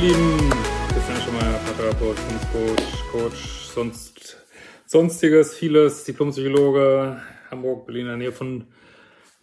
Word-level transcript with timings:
Lieben, 0.00 0.50
Christian 0.94 1.20
Schemmer, 1.20 1.60
Paartherapeut, 1.66 2.16
Coach, 2.52 3.04
Coach, 3.12 3.36
sonst, 3.74 4.38
sonstiges, 4.86 5.54
vieles, 5.54 6.04
Diplompsychologe, 6.04 7.20
Hamburg, 7.50 7.84
Berlin 7.84 8.02
in 8.02 8.08
der 8.08 8.16
Nähe 8.16 8.32
von 8.32 8.64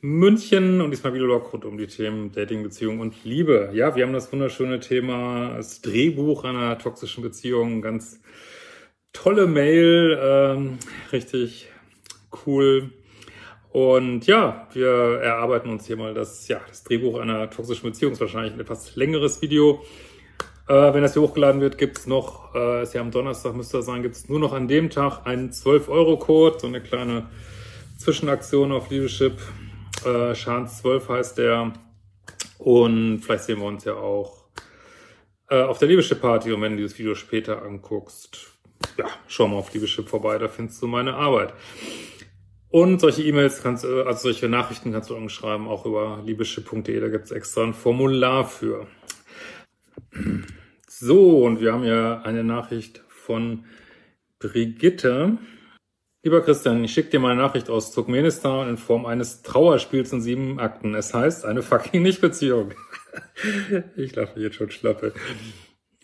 München 0.02 0.82
und 0.82 0.90
diesmal 0.90 1.14
Videolog 1.14 1.54
rund 1.54 1.64
um 1.64 1.78
die 1.78 1.86
Themen 1.86 2.32
Dating, 2.32 2.64
Beziehung 2.64 3.02
und 3.02 3.24
Liebe. 3.24 3.70
Ja, 3.74 3.96
wir 3.96 4.04
haben 4.04 4.14
das 4.14 4.34
wunderschöne 4.34 4.80
Thema, 4.80 5.54
das 5.58 5.82
Drehbuch 5.82 6.44
einer 6.44 6.80
toxischen 6.80 7.22
Beziehung, 7.22 7.84
ganz 7.84 8.20
tolle 9.14 9.46
Mail, 9.46 10.18
ähm, 10.20 10.80
richtig 11.12 11.70
cool. 12.48 12.90
Und 13.70 14.26
ja, 14.26 14.68
wir 14.74 15.20
erarbeiten 15.22 15.70
uns 15.70 15.86
hier 15.86 15.98
mal 15.98 16.16
das, 16.16 16.48
ja, 16.48 16.62
das 16.68 16.84
Drehbuch 16.84 17.20
einer 17.20 17.48
toxischen 17.52 17.92
Beziehung. 17.92 18.14
Ist 18.14 18.22
wahrscheinlich 18.22 18.54
ein 18.54 18.60
etwas 18.60 18.96
längeres 18.96 19.44
Video. 19.44 19.84
Äh, 20.68 20.94
wenn 20.94 21.02
das 21.02 21.14
hier 21.14 21.22
hochgeladen 21.22 21.62
wird, 21.62 21.78
gibt's 21.78 22.08
noch, 22.08 22.54
äh, 22.54 22.84
ist 22.84 22.94
ja 22.94 23.02
am 23.02 23.12
Donnerstag 23.12 23.56
müsste 23.56 23.78
das 23.78 23.86
sein, 23.86 24.04
gibt's 24.04 24.28
nur 24.28 24.40
noch 24.40 24.54
an 24.54 24.68
dem 24.68 24.90
Tag 24.90 25.26
einen 25.26 25.52
12-Euro-Code, 25.52 26.60
so 26.60 26.68
eine 26.68 26.82
kleine 26.82 27.30
Zwischenaktion 27.98 28.72
auf 28.72 28.90
Liebeschip. 28.90 29.38
Äh, 30.06 30.34
Chance 30.34 30.82
12 30.82 31.10
heißt 31.10 31.38
der. 31.38 31.74
Und 32.58 33.22
vielleicht 33.22 33.46
sehen 33.46 33.60
wir 33.60 33.66
uns 33.66 33.86
ja 33.86 33.94
auch 33.94 34.46
äh, 35.50 35.62
auf 35.62 35.78
der 35.80 35.88
Liebeschip-Party. 35.88 36.52
Und 36.52 36.62
wenn 36.62 36.74
du 36.74 36.78
dieses 36.80 37.00
Video 37.00 37.16
später 37.16 37.62
anguckst, 37.62 38.48
ja, 38.98 39.06
schau 39.28 39.48
mal 39.48 39.58
auf 39.58 39.74
Liebeschip 39.74 40.10
vorbei, 40.10 40.38
da 40.38 40.48
findest 40.48 40.82
du 40.82 40.88
meine 40.88 41.14
Arbeit. 41.16 41.54
Und 42.70 43.00
solche 43.00 43.24
E-Mails 43.24 43.64
kannst 43.64 43.86
du, 43.86 44.04
also 44.04 44.24
solche 44.24 44.50
Nachrichten 44.50 44.92
kannst 44.92 45.10
du 45.10 45.16
anschreiben, 45.16 45.68
auch 45.68 45.86
über 45.86 46.22
liebeschip.de, 46.26 47.00
da 47.00 47.08
gibt's 47.08 47.32
extra 47.32 47.64
ein 47.64 47.74
Formular 47.74 48.46
für. 48.46 48.88
So, 50.88 51.46
und 51.46 51.60
wir 51.60 51.74
haben 51.74 51.84
ja 51.84 52.22
eine 52.22 52.44
Nachricht 52.44 53.04
von 53.08 53.66
Brigitte. 54.40 55.38
Lieber 56.24 56.42
Christian, 56.42 56.84
ich 56.84 56.94
schicke 56.94 57.12
dir 57.12 57.20
mal 57.20 57.32
eine 57.32 57.42
Nachricht 57.42 57.70
aus 57.70 57.92
Turkmenistan 57.92 58.70
in 58.70 58.78
Form 58.78 59.06
eines 59.06 59.44
Trauerspiels 59.44 60.12
in 60.12 60.22
sieben 60.22 60.60
Akten. 60.60 60.96
Es 60.96 61.14
heißt 61.14 61.46
eine 61.46 61.62
fucking 61.62 62.02
Nicht-Beziehung. 62.02 62.74
ich 63.96 64.16
lache 64.16 64.40
jetzt 64.40 64.56
schon 64.56 64.72
schlappe. 64.72 65.14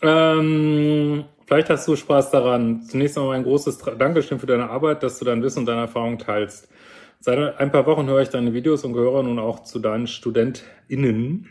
Ähm, 0.00 1.24
vielleicht 1.46 1.70
hast 1.70 1.88
du 1.88 1.96
Spaß 1.96 2.30
daran. 2.30 2.82
Zunächst 2.82 3.18
einmal 3.18 3.36
ein 3.36 3.42
großes 3.42 3.78
Dankeschön 3.98 4.38
für 4.38 4.46
deine 4.46 4.70
Arbeit, 4.70 5.02
dass 5.02 5.18
du 5.18 5.24
dein 5.24 5.42
Wissen 5.42 5.60
und 5.60 5.66
deine 5.66 5.82
Erfahrung 5.82 6.18
teilst. 6.18 6.68
Seit 7.20 7.58
ein 7.58 7.72
paar 7.72 7.86
Wochen 7.86 8.06
höre 8.06 8.20
ich 8.22 8.28
deine 8.28 8.52
Videos 8.52 8.84
und 8.84 8.92
gehöre 8.92 9.22
nun 9.22 9.38
auch 9.38 9.62
zu 9.62 9.78
deinen 9.78 10.06
StudentInnen. 10.06 11.48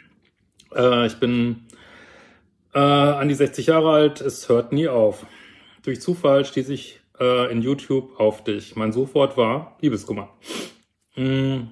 Äh, 0.76 1.08
ich 1.08 1.20
bin 1.20 1.68
äh, 2.74 2.80
an 2.80 3.28
die 3.28 3.36
60 3.36 3.68
Jahre 3.68 3.92
alt, 3.92 4.22
es 4.22 4.50
hört 4.50 4.72
nie 4.72 4.88
auf. 4.88 5.26
Durch 5.84 6.02
Zufall 6.02 6.46
stieß 6.46 6.70
ich 6.70 7.02
äh, 7.20 7.52
in 7.52 7.62
YouTube 7.62 8.20
auf 8.20 8.44
dich. 8.44 8.76
Mein 8.76 8.92
Suchwort 8.92 9.38
war 9.38 9.78
Liebeskummer. 9.82 10.30
Hm. 11.14 11.72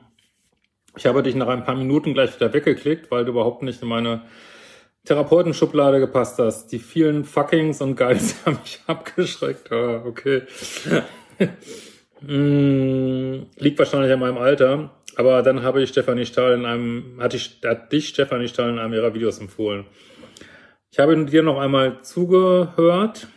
Ich 0.97 1.05
habe 1.05 1.23
dich 1.23 1.35
nach 1.35 1.47
ein 1.47 1.63
paar 1.63 1.75
Minuten 1.75 2.13
gleich 2.13 2.35
wieder 2.35 2.53
weggeklickt, 2.53 3.11
weil 3.11 3.23
du 3.23 3.31
überhaupt 3.31 3.63
nicht 3.63 3.81
in 3.81 3.87
meine 3.87 4.23
Therapeutenschublade 5.05 5.99
gepasst 5.99 6.37
hast. 6.37 6.71
Die 6.71 6.79
vielen 6.79 7.23
Fuckings 7.23 7.81
und 7.81 7.95
Guides 7.95 8.35
haben 8.45 8.59
mich 8.61 8.81
abgeschreckt. 8.87 9.71
Ah, 9.71 10.03
okay. 10.05 10.43
hm, 12.25 13.47
liegt 13.57 13.79
wahrscheinlich 13.79 14.11
an 14.11 14.19
meinem 14.19 14.37
Alter. 14.37 14.91
Aber 15.15 15.41
dann 15.41 15.63
habe 15.63 15.81
ich 15.81 15.89
Stefanie 15.89 16.25
Stahl 16.25 16.53
in 16.53 16.65
einem, 16.65 17.17
hatte 17.19 17.37
ich, 17.37 17.59
hat 17.65 17.91
dich 17.91 18.09
Stefanie 18.09 18.47
Stahl 18.47 18.69
in 18.69 18.79
einem 18.79 18.93
ihrer 18.93 19.13
Videos 19.13 19.39
empfohlen. 19.39 19.85
Ich 20.93 20.99
habe 20.99 21.25
dir 21.25 21.41
noch 21.41 21.57
einmal 21.57 22.01
zugehört. 22.01 23.27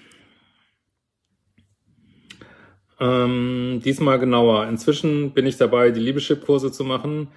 Ähm, 2.99 3.81
diesmal 3.85 4.19
genauer. 4.19 4.67
Inzwischen 4.67 5.31
bin 5.35 5.47
ich 5.47 5.57
dabei, 5.57 5.93
die 5.93 6.01
Liebeschip-Kurse 6.01 6.73
zu 6.73 6.83
machen, 6.83 7.29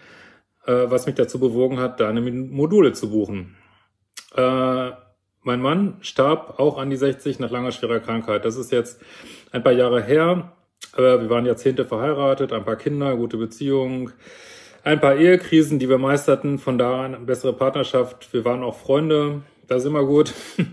äh, 0.65 0.85
was 0.87 1.05
mich 1.05 1.13
dazu 1.13 1.39
bewogen 1.39 1.77
hat, 1.77 1.99
deine 1.99 2.21
Module 2.21 2.93
zu 2.93 3.11
buchen. 3.11 3.57
Äh, 4.35 4.91
mein 5.43 5.61
Mann 5.61 5.97
starb 6.01 6.59
auch 6.59 6.79
an 6.79 6.89
die 6.89 6.97
60 6.97 7.37
nach 7.37 7.51
langer 7.51 7.71
schwerer 7.71 7.99
Krankheit. 7.99 8.43
Das 8.43 8.55
ist 8.55 8.71
jetzt 8.71 8.99
ein 9.51 9.63
paar 9.63 9.73
Jahre 9.73 10.01
her. 10.01 10.51
Äh, 10.95 11.01
wir 11.01 11.29
waren 11.29 11.45
Jahrzehnte 11.45 11.85
verheiratet, 11.85 12.53
ein 12.53 12.65
paar 12.65 12.75
Kinder, 12.75 13.15
gute 13.17 13.37
Beziehung, 13.37 14.09
ein 14.83 14.99
paar 14.99 15.15
Ehekrisen, 15.15 15.77
die 15.77 15.89
wir 15.89 15.99
meisterten. 15.99 16.57
Von 16.57 16.79
da 16.79 17.05
an 17.05 17.13
eine 17.13 17.25
bessere 17.25 17.53
Partnerschaft. 17.53 18.33
Wir 18.33 18.45
waren 18.45 18.63
auch 18.63 18.79
Freunde. 18.79 19.43
Das 19.67 19.83
ist 19.83 19.87
immer 19.87 20.05
gut. 20.05 20.33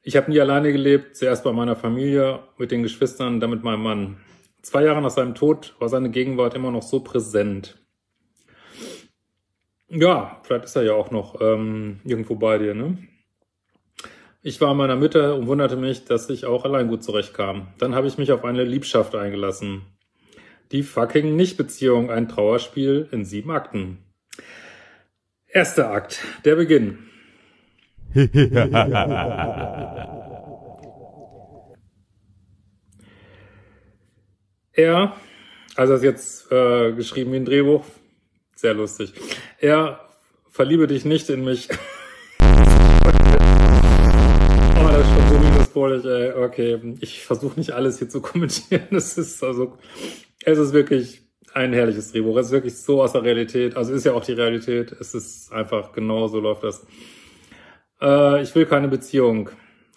Ich 0.00 0.16
habe 0.16 0.30
nie 0.30 0.40
alleine 0.40 0.72
gelebt, 0.72 1.16
zuerst 1.16 1.44
bei 1.44 1.52
meiner 1.52 1.76
Familie, 1.76 2.38
mit 2.56 2.70
den 2.70 2.82
Geschwistern, 2.82 3.40
dann 3.40 3.50
mit 3.50 3.62
meinem 3.62 3.82
Mann. 3.82 4.16
Zwei 4.62 4.84
Jahre 4.84 5.02
nach 5.02 5.10
seinem 5.10 5.34
Tod 5.34 5.74
war 5.80 5.90
seine 5.90 6.08
Gegenwart 6.08 6.54
immer 6.54 6.70
noch 6.70 6.80
so 6.80 7.00
präsent. 7.00 7.76
Ja, 9.90 10.40
vielleicht 10.44 10.64
ist 10.64 10.76
er 10.76 10.84
ja 10.84 10.94
auch 10.94 11.10
noch 11.10 11.42
ähm, 11.42 12.00
irgendwo 12.04 12.36
bei 12.36 12.56
dir, 12.56 12.72
ne? 12.72 12.96
Ich 14.40 14.62
war 14.62 14.70
in 14.70 14.78
meiner 14.78 14.96
Mitte 14.96 15.34
und 15.34 15.46
wunderte 15.46 15.76
mich, 15.76 16.06
dass 16.06 16.30
ich 16.30 16.46
auch 16.46 16.64
allein 16.64 16.88
gut 16.88 17.04
zurechtkam. 17.04 17.68
Dann 17.76 17.94
habe 17.94 18.06
ich 18.06 18.16
mich 18.16 18.32
auf 18.32 18.46
eine 18.46 18.64
Liebschaft 18.64 19.14
eingelassen. 19.14 19.82
Die 20.72 20.84
fucking 20.84 21.36
Nicht-Beziehung, 21.36 22.10
ein 22.10 22.28
Trauerspiel 22.28 23.08
in 23.10 23.26
sieben 23.26 23.50
Akten. 23.50 23.98
Erster 25.48 25.90
Akt, 25.90 26.24
der 26.46 26.56
Beginn. 26.56 27.08
er, 34.72 35.14
also 35.76 35.92
das 35.92 36.02
ist 36.02 36.04
jetzt 36.04 36.50
äh, 36.50 36.92
geschrieben 36.92 37.32
wie 37.32 37.36
ein 37.36 37.44
Drehbuch, 37.44 37.84
sehr 38.54 38.72
lustig. 38.74 39.12
Er, 39.58 40.00
verliebe 40.50 40.86
dich 40.86 41.04
nicht 41.04 41.28
in 41.28 41.44
mich. 41.44 41.68
oh, 41.70 41.74
das 44.74 45.06
ist 45.06 45.12
schon 45.12 45.28
so 45.28 45.38
minuspolig, 45.38 46.04
ey. 46.04 46.32
Okay, 46.32 46.96
ich 47.00 47.24
versuche 47.24 47.60
nicht 47.60 47.72
alles 47.72 47.98
hier 47.98 48.08
zu 48.08 48.20
kommentieren. 48.20 48.86
Es 48.90 49.16
ist 49.18 49.44
also, 49.44 49.78
es 50.44 50.58
ist 50.58 50.72
wirklich 50.72 51.22
ein 51.54 51.72
herrliches 51.72 52.12
Drehbuch. 52.12 52.36
Es 52.38 52.46
ist 52.46 52.52
wirklich 52.52 52.76
so 52.76 53.02
aus 53.02 53.12
der 53.12 53.22
Realität. 53.22 53.76
Also 53.76 53.92
ist 53.92 54.04
ja 54.04 54.14
auch 54.14 54.24
die 54.24 54.32
Realität. 54.32 54.92
Es 54.92 55.14
ist 55.14 55.52
einfach 55.52 55.92
genau 55.92 56.26
so 56.28 56.40
läuft 56.40 56.64
das. 56.64 56.86
Äh, 58.00 58.42
ich 58.42 58.54
will 58.54 58.66
keine 58.66 58.88
Beziehung. 58.88 59.50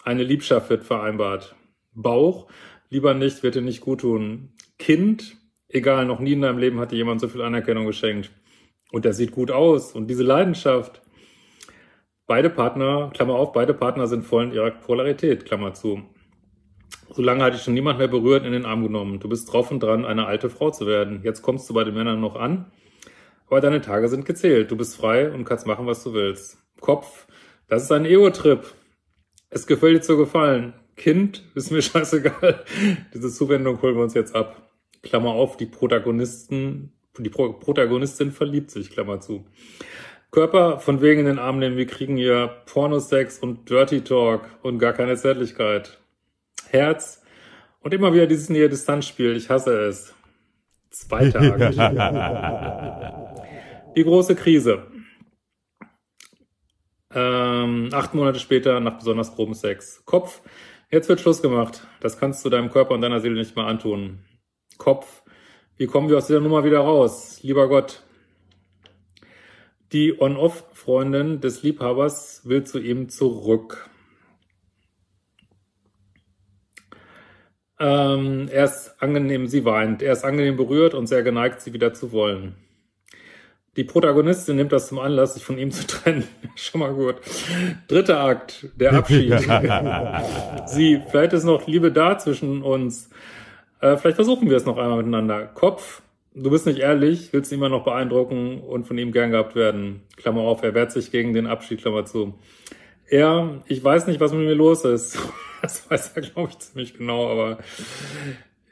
Eine 0.04 0.22
Liebschaft 0.24 0.70
wird 0.70 0.84
vereinbart. 0.84 1.54
Bauch, 1.94 2.48
lieber 2.90 3.14
nicht, 3.14 3.42
wird 3.42 3.54
dir 3.54 3.62
nicht 3.62 3.80
gut 3.80 4.00
tun. 4.00 4.52
Kind, 4.78 5.36
egal, 5.68 6.06
noch 6.06 6.20
nie 6.20 6.32
in 6.32 6.42
deinem 6.42 6.58
Leben 6.58 6.80
hat 6.80 6.92
dir 6.92 6.96
jemand 6.96 7.20
so 7.20 7.28
viel 7.28 7.42
Anerkennung 7.42 7.86
geschenkt. 7.86 8.30
Und 8.90 9.04
der 9.04 9.12
sieht 9.12 9.32
gut 9.32 9.50
aus. 9.50 9.92
Und 9.92 10.08
diese 10.08 10.22
Leidenschaft. 10.22 11.02
Beide 12.26 12.50
Partner, 12.50 13.10
Klammer 13.12 13.34
auf, 13.34 13.52
beide 13.52 13.74
Partner 13.74 14.06
sind 14.06 14.24
voll 14.24 14.44
in 14.44 14.52
ihrer 14.52 14.70
Polarität, 14.70 15.44
Klammer 15.44 15.74
zu. 15.74 16.02
Solange 17.10 17.42
hatte 17.42 17.56
ich 17.56 17.62
schon 17.62 17.74
niemand 17.74 17.98
mehr 17.98 18.08
berührt 18.08 18.46
in 18.46 18.52
den 18.52 18.64
Arm 18.64 18.82
genommen. 18.82 19.20
Du 19.20 19.28
bist 19.28 19.52
drauf 19.52 19.70
und 19.70 19.82
dran, 19.82 20.06
eine 20.06 20.26
alte 20.26 20.48
Frau 20.48 20.70
zu 20.70 20.86
werden. 20.86 21.20
Jetzt 21.24 21.42
kommst 21.42 21.68
du 21.68 21.74
bei 21.74 21.84
den 21.84 21.94
Männern 21.94 22.20
noch 22.20 22.36
an, 22.36 22.72
aber 23.48 23.60
deine 23.60 23.82
Tage 23.82 24.08
sind 24.08 24.24
gezählt. 24.24 24.70
Du 24.70 24.76
bist 24.76 24.96
frei 24.96 25.30
und 25.30 25.44
kannst 25.44 25.66
machen, 25.66 25.86
was 25.86 26.02
du 26.04 26.14
willst. 26.14 26.58
Kopf, 26.80 27.26
das 27.68 27.84
ist 27.84 27.92
ein 27.92 28.04
Ego-Trip. 28.04 28.64
Es 29.50 29.66
gefällt 29.66 29.96
dir 29.96 30.02
zu 30.02 30.16
gefallen. 30.16 30.74
Kind, 30.96 31.44
ist 31.54 31.70
mir 31.70 31.82
scheißegal. 31.82 32.64
Diese 33.14 33.30
Zuwendung 33.30 33.80
holen 33.82 33.96
wir 33.96 34.02
uns 34.02 34.14
jetzt 34.14 34.34
ab. 34.34 34.70
Klammer 35.02 35.30
auf, 35.30 35.56
die 35.56 35.66
Protagonisten 35.66 36.92
die 37.18 37.28
Pro 37.28 37.52
Protagonistin 37.52 38.32
verliebt 38.32 38.70
sich, 38.70 38.90
Klammer 38.90 39.20
zu. 39.20 39.44
Körper 40.30 40.78
von 40.80 41.02
wegen 41.02 41.20
in 41.20 41.26
den 41.26 41.38
Arm 41.38 41.58
nehmen, 41.58 41.76
wir 41.76 41.86
kriegen 41.86 42.16
hier 42.16 42.62
Pornosex 42.64 43.38
und 43.38 43.68
Dirty 43.68 44.00
Talk 44.02 44.48
und 44.62 44.78
gar 44.78 44.94
keine 44.94 45.16
Zärtlichkeit. 45.16 45.98
Herz 46.70 47.22
und 47.80 47.92
immer 47.92 48.14
wieder 48.14 48.26
dieses 48.26 48.48
Nähe-Distanz-Spiel, 48.48 49.36
ich 49.36 49.50
hasse 49.50 49.78
es. 49.78 50.14
Zweiter 50.90 51.40
Akt. 51.40 51.76
Die 53.96 54.04
große 54.04 54.34
Krise. 54.36 54.84
Ähm, 57.14 57.90
acht 57.92 58.14
Monate 58.14 58.38
später 58.38 58.80
nach 58.80 58.98
besonders 58.98 59.34
grobem 59.34 59.54
Sex. 59.54 60.02
Kopf, 60.04 60.40
jetzt 60.90 61.08
wird 61.08 61.20
Schluss 61.20 61.42
gemacht. 61.42 61.86
Das 62.00 62.18
kannst 62.18 62.44
du 62.44 62.50
deinem 62.50 62.70
Körper 62.70 62.94
und 62.94 63.02
deiner 63.02 63.20
Seele 63.20 63.34
nicht 63.34 63.54
mehr 63.56 63.66
antun. 63.66 64.20
Kopf, 64.78 65.22
wie 65.76 65.86
kommen 65.86 66.08
wir 66.08 66.16
aus 66.16 66.26
dieser 66.26 66.40
Nummer 66.40 66.64
wieder 66.64 66.80
raus? 66.80 67.40
Lieber 67.42 67.68
Gott, 67.68 68.02
die 69.92 70.18
On-Off-Freundin 70.18 71.40
des 71.40 71.62
Liebhabers 71.62 72.48
will 72.48 72.64
zu 72.64 72.78
ihm 72.78 73.10
zurück. 73.10 73.90
Ähm, 77.78 78.48
er 78.50 78.64
ist 78.64 78.94
angenehm, 79.02 79.48
sie 79.48 79.64
weint. 79.64 80.02
Er 80.02 80.12
ist 80.12 80.24
angenehm 80.24 80.56
berührt 80.56 80.94
und 80.94 81.08
sehr 81.08 81.22
geneigt, 81.22 81.60
sie 81.60 81.72
wieder 81.72 81.92
zu 81.92 82.12
wollen. 82.12 82.54
Die 83.76 83.84
Protagonistin 83.84 84.56
nimmt 84.56 84.70
das 84.70 84.88
zum 84.88 84.98
Anlass, 84.98 85.32
sich 85.32 85.44
von 85.44 85.56
ihm 85.56 85.70
zu 85.70 85.86
trennen. 85.86 86.24
Schon 86.56 86.80
mal 86.80 86.92
gut. 86.92 87.16
Dritter 87.88 88.20
Akt, 88.20 88.68
der 88.76 88.92
Abschied. 88.98 89.32
Sie, 90.66 91.00
vielleicht 91.10 91.32
ist 91.32 91.44
noch 91.44 91.66
Liebe 91.66 91.90
da 91.90 92.18
zwischen 92.18 92.62
uns. 92.62 93.08
Äh, 93.80 93.96
vielleicht 93.96 94.16
versuchen 94.16 94.50
wir 94.50 94.58
es 94.58 94.66
noch 94.66 94.76
einmal 94.76 94.98
miteinander. 94.98 95.46
Kopf, 95.46 96.02
du 96.34 96.50
bist 96.50 96.66
nicht 96.66 96.80
ehrlich, 96.80 97.32
willst 97.32 97.50
ihn 97.50 97.58
immer 97.58 97.70
noch 97.70 97.84
beeindrucken 97.84 98.60
und 98.60 98.86
von 98.86 98.98
ihm 98.98 99.10
gern 99.10 99.30
gehabt 99.30 99.54
werden. 99.54 100.02
Klammer 100.16 100.42
auf, 100.42 100.62
er 100.62 100.74
wehrt 100.74 100.92
sich 100.92 101.10
gegen 101.10 101.32
den 101.32 101.46
Abschied, 101.46 101.80
Klammer 101.80 102.04
zu. 102.04 102.34
Er, 103.06 103.62
ich 103.66 103.82
weiß 103.82 104.06
nicht, 104.06 104.20
was 104.20 104.32
mit 104.32 104.42
mir 104.42 104.54
los 104.54 104.84
ist. 104.84 105.18
Das 105.62 105.90
weiß 105.90 106.12
er, 106.16 106.22
glaube 106.22 106.50
ich, 106.50 106.58
ziemlich 106.58 106.98
genau, 106.98 107.30
aber 107.30 107.58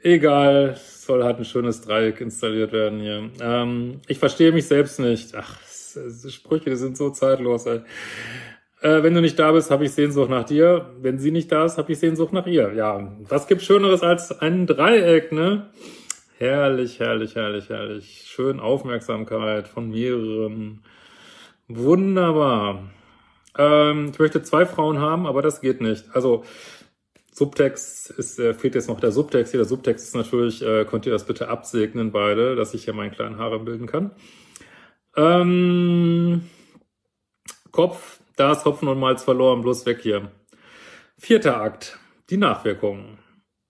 egal. 0.03 0.77
Soll 0.77 1.23
halt 1.23 1.39
ein 1.39 1.45
schönes 1.45 1.81
Dreieck 1.81 2.21
installiert 2.21 2.71
werden 2.71 2.99
hier. 2.99 3.29
Ähm, 3.41 4.01
ich 4.07 4.19
verstehe 4.19 4.51
mich 4.51 4.67
selbst 4.67 4.99
nicht. 4.99 5.35
Ach, 5.35 5.59
Sprüche, 6.29 6.69
die 6.69 6.75
sind 6.75 6.97
so 6.97 7.09
zeitlos. 7.09 7.65
Ey. 7.65 7.81
Äh, 8.81 9.03
wenn 9.03 9.13
du 9.13 9.21
nicht 9.21 9.37
da 9.37 9.51
bist, 9.51 9.71
habe 9.71 9.85
ich 9.85 9.91
Sehnsucht 9.91 10.29
nach 10.29 10.45
dir. 10.45 10.91
Wenn 10.99 11.19
sie 11.19 11.31
nicht 11.31 11.51
da 11.51 11.65
ist, 11.65 11.77
habe 11.77 11.91
ich 11.91 11.99
Sehnsucht 11.99 12.33
nach 12.33 12.47
ihr. 12.47 12.73
Ja, 12.73 13.15
was 13.27 13.47
gibt 13.47 13.61
Schöneres 13.61 14.01
als 14.01 14.31
ein 14.39 14.67
Dreieck, 14.67 15.31
ne? 15.31 15.69
Herrlich, 16.37 16.99
herrlich, 16.99 17.35
herrlich, 17.35 17.69
herrlich. 17.69 18.23
Schön 18.25 18.59
Aufmerksamkeit 18.59 19.67
von 19.67 19.89
mehreren. 19.89 20.81
Wunderbar. 21.67 22.89
Ähm, 23.57 24.09
ich 24.11 24.19
möchte 24.19 24.41
zwei 24.41 24.65
Frauen 24.65 24.99
haben, 24.99 25.27
aber 25.27 25.41
das 25.41 25.61
geht 25.61 25.81
nicht. 25.81 26.05
Also 26.13 26.43
Subtext 27.33 28.11
ist, 28.11 28.39
äh, 28.39 28.53
fehlt 28.53 28.75
jetzt 28.75 28.89
noch 28.89 28.99
der 28.99 29.11
Subtext 29.11 29.51
hier. 29.51 29.59
Der 29.59 29.67
Subtext 29.67 30.07
ist 30.07 30.15
natürlich, 30.15 30.61
äh, 30.61 30.85
könnt 30.85 31.05
ihr 31.05 31.13
das 31.13 31.25
bitte 31.25 31.47
absegnen 31.47 32.11
beide, 32.11 32.55
dass 32.55 32.73
ich 32.73 32.83
hier 32.83 32.93
meinen 32.93 33.11
kleinen 33.11 33.37
Haare 33.37 33.59
bilden 33.59 33.87
kann. 33.87 34.11
Ähm, 35.15 36.49
Kopf, 37.71 38.19
da 38.35 38.51
ist 38.51 38.65
Hopfen 38.65 38.87
und 38.89 38.99
Malz 38.99 39.23
verloren, 39.23 39.61
bloß 39.61 39.85
weg 39.85 39.99
hier. 40.01 40.31
Vierter 41.17 41.61
Akt, 41.61 41.99
die 42.29 42.37
Nachwirkungen. 42.37 43.17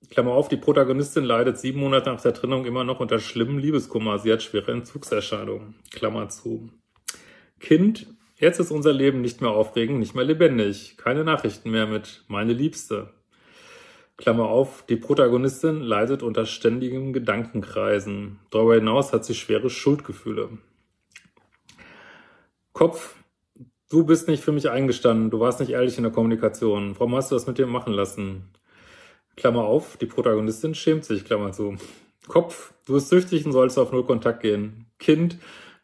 Klammer 0.09 0.31
auf, 0.31 0.49
die 0.49 0.57
Protagonistin 0.57 1.23
leidet 1.23 1.57
sieben 1.57 1.79
Monate 1.79 2.09
nach 2.09 2.21
der 2.21 2.33
Trennung 2.33 2.65
immer 2.65 2.83
noch 2.83 2.99
unter 2.99 3.19
schlimmen 3.19 3.59
Liebeskummer. 3.59 4.19
Sie 4.19 4.31
hat 4.31 4.43
schwere 4.43 4.71
Entzugserscheinungen. 4.71 5.75
Klammer 5.91 6.29
zu. 6.29 6.69
Kind, 7.59 8.07
jetzt 8.35 8.59
ist 8.59 8.71
unser 8.71 8.91
Leben 8.91 9.21
nicht 9.21 9.39
mehr 9.39 9.51
aufregend, 9.51 9.99
nicht 9.99 10.15
mehr 10.15 10.25
lebendig. 10.25 10.97
Keine 10.97 11.23
Nachrichten 11.23 11.69
mehr 11.71 11.87
mit 11.87 12.25
meine 12.27 12.53
Liebste. 12.53 13.13
Klammer 14.21 14.49
auf, 14.49 14.85
die 14.87 14.97
Protagonistin 14.97 15.81
leidet 15.81 16.21
unter 16.21 16.45
ständigem 16.45 17.11
Gedankenkreisen. 17.11 18.39
Darüber 18.51 18.75
hinaus 18.75 19.13
hat 19.13 19.25
sie 19.25 19.33
schwere 19.33 19.71
Schuldgefühle. 19.71 20.49
Kopf, 22.71 23.15
du 23.89 24.05
bist 24.05 24.27
nicht 24.27 24.43
für 24.43 24.51
mich 24.51 24.69
eingestanden, 24.69 25.31
du 25.31 25.39
warst 25.39 25.59
nicht 25.59 25.71
ehrlich 25.71 25.97
in 25.97 26.03
der 26.03 26.11
Kommunikation. 26.11 26.95
Warum 26.99 27.15
hast 27.15 27.31
du 27.31 27.35
das 27.35 27.47
mit 27.47 27.57
dir 27.57 27.65
machen 27.65 27.93
lassen? 27.93 28.51
Klammer 29.35 29.63
auf, 29.63 29.97
die 29.97 30.05
Protagonistin 30.05 30.75
schämt 30.75 31.03
sich, 31.03 31.25
Klammer 31.25 31.51
zu. 31.51 31.77
Kopf, 32.27 32.73
du 32.85 32.93
bist 32.93 33.09
süchtig 33.09 33.43
und 33.47 33.53
sollst 33.53 33.79
auf 33.79 33.91
Null 33.91 34.05
Kontakt 34.05 34.41
gehen. 34.41 34.85
Kind, 34.99 35.37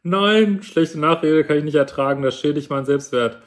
nein, 0.03 0.61
schlechte 0.61 0.99
Nachrede 0.99 1.43
kann 1.43 1.57
ich 1.57 1.63
nicht 1.63 1.75
ertragen, 1.75 2.21
das 2.21 2.39
schädigt 2.39 2.69
meinen 2.69 2.85
Selbstwert. 2.85 3.41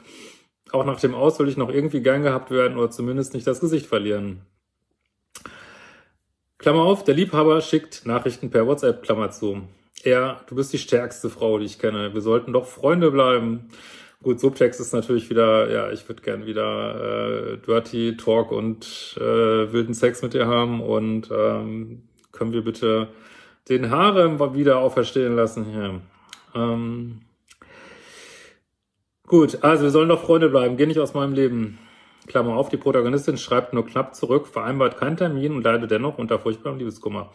Auch 0.73 0.83
nach 0.83 0.99
dem 0.99 1.15
Aus 1.15 1.39
will 1.39 1.47
ich 1.47 1.55
noch 1.55 1.69
irgendwie 1.69 2.01
gern 2.01 2.23
gehabt 2.23 2.51
werden 2.51 2.77
oder 2.77 2.89
zumindest 2.89 3.33
nicht 3.33 3.47
das 3.47 3.61
Gesicht 3.61 3.85
verlieren. 3.85 4.41
Klammer 6.61 6.83
auf, 6.83 7.03
der 7.03 7.15
Liebhaber 7.15 7.59
schickt 7.61 8.05
Nachrichten 8.05 8.51
per 8.51 8.67
WhatsApp, 8.67 9.01
Klammer 9.01 9.31
zu. 9.31 9.63
Er, 10.03 10.41
du 10.47 10.53
bist 10.53 10.71
die 10.71 10.77
stärkste 10.77 11.31
Frau, 11.31 11.57
die 11.57 11.65
ich 11.65 11.79
kenne. 11.79 12.13
Wir 12.13 12.21
sollten 12.21 12.53
doch 12.53 12.67
Freunde 12.67 13.09
bleiben. 13.09 13.69
Gut, 14.21 14.39
Subtext 14.39 14.79
ist 14.79 14.93
natürlich 14.93 15.31
wieder, 15.31 15.71
ja, 15.71 15.91
ich 15.91 16.07
würde 16.07 16.21
gern 16.21 16.45
wieder 16.45 17.53
äh, 17.53 17.57
Dirty 17.57 18.15
Talk 18.15 18.51
und 18.51 19.17
äh, 19.17 19.73
wilden 19.73 19.95
Sex 19.95 20.21
mit 20.21 20.35
dir 20.35 20.45
haben 20.45 20.81
und 20.81 21.31
ähm, 21.35 22.03
können 22.31 22.53
wir 22.53 22.63
bitte 22.63 23.07
den 23.67 23.89
Harem 23.89 24.39
wieder 24.53 24.77
auferstehen 24.77 25.35
lassen 25.35 25.65
hier. 25.65 26.01
Ähm, 26.53 27.21
gut, 29.25 29.63
also 29.63 29.85
wir 29.85 29.89
sollen 29.89 30.09
doch 30.09 30.23
Freunde 30.23 30.49
bleiben, 30.49 30.77
geh 30.77 30.85
nicht 30.85 30.99
aus 30.99 31.15
meinem 31.15 31.33
Leben. 31.33 31.79
Klammer 32.27 32.55
auf, 32.55 32.69
die 32.69 32.77
Protagonistin 32.77 33.37
schreibt 33.37 33.73
nur 33.73 33.85
knapp 33.85 34.15
zurück, 34.15 34.47
vereinbart 34.47 34.97
keinen 34.97 35.17
Termin 35.17 35.53
und 35.53 35.63
leidet 35.63 35.91
dennoch 35.91 36.17
unter 36.17 36.39
furchtbarem 36.39 36.77
Liebeskummer. 36.77 37.31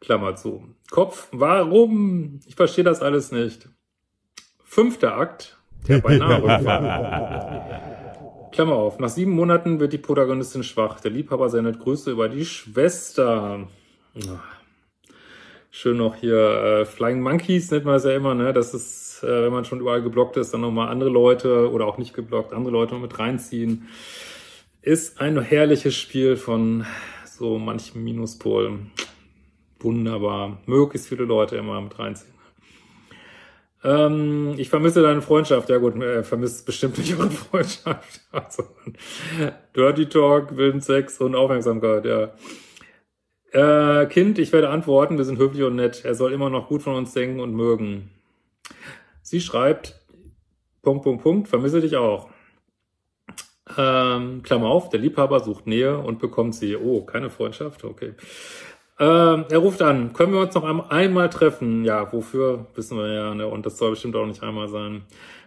Klammer 0.00 0.36
zu. 0.36 0.64
Kopf, 0.90 1.28
warum? 1.32 2.40
Ich 2.46 2.54
verstehe 2.56 2.84
das 2.84 3.02
alles 3.02 3.32
nicht. 3.32 3.68
Fünfter 4.64 5.16
Akt, 5.16 5.58
der 5.88 5.98
beinahe. 6.02 6.40
Klammer 8.52 8.74
auf, 8.74 8.98
nach 8.98 9.08
sieben 9.08 9.32
Monaten 9.32 9.80
wird 9.80 9.92
die 9.92 9.98
Protagonistin 9.98 10.62
schwach. 10.62 11.00
Der 11.00 11.10
Liebhaber 11.10 11.48
sendet 11.48 11.78
Grüße 11.80 12.10
über 12.10 12.28
die 12.28 12.44
Schwester. 12.44 13.68
Schön 15.70 15.98
noch 15.98 16.16
hier 16.16 16.38
äh, 16.38 16.84
Flying 16.86 17.20
Monkeys 17.20 17.70
nennt 17.70 17.84
man 17.84 17.96
es 17.96 18.04
ja 18.04 18.12
immer, 18.12 18.34
ne? 18.34 18.52
Das 18.52 18.74
ist 18.74 19.08
äh, 19.22 19.44
wenn 19.44 19.52
man 19.52 19.64
schon 19.64 19.80
überall 19.80 20.02
geblockt 20.02 20.36
ist, 20.36 20.52
dann 20.52 20.60
nochmal 20.60 20.88
andere 20.88 21.10
Leute 21.10 21.70
oder 21.70 21.86
auch 21.86 21.98
nicht 21.98 22.14
geblockt, 22.14 22.52
andere 22.52 22.72
Leute 22.72 22.94
mit 22.96 23.18
reinziehen. 23.18 23.88
Ist 24.82 25.20
ein 25.20 25.40
herrliches 25.40 25.94
Spiel 25.94 26.36
von 26.36 26.86
so 27.24 27.58
manchem 27.58 28.04
Minuspol. 28.04 28.78
Wunderbar. 29.80 30.58
Möglichst 30.66 31.08
viele 31.08 31.24
Leute 31.24 31.56
immer 31.56 31.80
mit 31.80 31.98
reinziehen. 31.98 32.32
Ähm, 33.84 34.54
ich 34.56 34.68
vermisse 34.68 35.02
deine 35.02 35.22
Freundschaft. 35.22 35.68
Ja 35.68 35.78
gut, 35.78 36.00
äh, 36.02 36.24
vermisst 36.24 36.66
bestimmt 36.66 36.98
nicht 36.98 37.16
eure 37.16 37.30
Freundschaft. 37.30 38.20
Also, 38.32 38.64
Dirty 39.76 40.08
Talk, 40.08 40.56
wilden 40.56 40.80
Sex 40.80 41.20
und 41.20 41.36
Aufmerksamkeit, 41.36 42.04
ja. 42.04 42.32
Äh, 43.58 44.06
kind, 44.06 44.38
ich 44.38 44.52
werde 44.52 44.68
antworten, 44.68 45.18
wir 45.18 45.24
sind 45.24 45.38
höflich 45.38 45.64
und 45.64 45.74
nett. 45.74 46.04
Er 46.04 46.14
soll 46.14 46.32
immer 46.32 46.48
noch 46.48 46.68
gut 46.68 46.80
von 46.80 46.94
uns 46.94 47.12
denken 47.12 47.40
und 47.40 47.54
mögen. 47.54 48.08
Sie 49.20 49.40
schreibt, 49.40 50.00
Punkt, 50.80 51.02
Punkt, 51.02 51.24
Punkt, 51.24 51.48
vermisse 51.48 51.80
dich 51.80 51.96
auch. 51.96 52.30
Ähm, 53.76 54.44
Klammer 54.44 54.68
auf, 54.68 54.90
der 54.90 55.00
Liebhaber 55.00 55.40
sucht 55.40 55.66
Nähe 55.66 55.98
und 55.98 56.20
bekommt 56.20 56.54
sie. 56.54 56.76
Oh, 56.76 57.02
keine 57.02 57.30
Freundschaft, 57.30 57.82
okay. 57.82 58.14
Ähm, 59.00 59.46
er 59.50 59.58
ruft 59.58 59.82
an, 59.82 60.12
können 60.12 60.34
wir 60.34 60.40
uns 60.40 60.54
noch 60.54 60.88
einmal 60.90 61.28
treffen? 61.28 61.84
Ja, 61.84 62.12
wofür, 62.12 62.66
wissen 62.76 62.96
wir 62.96 63.12
ja, 63.12 63.34
ne? 63.34 63.48
und 63.48 63.66
das 63.66 63.76
soll 63.76 63.90
bestimmt 63.90 64.14
auch 64.14 64.26
nicht 64.26 64.44
einmal 64.44 64.68
sein. 64.68 65.02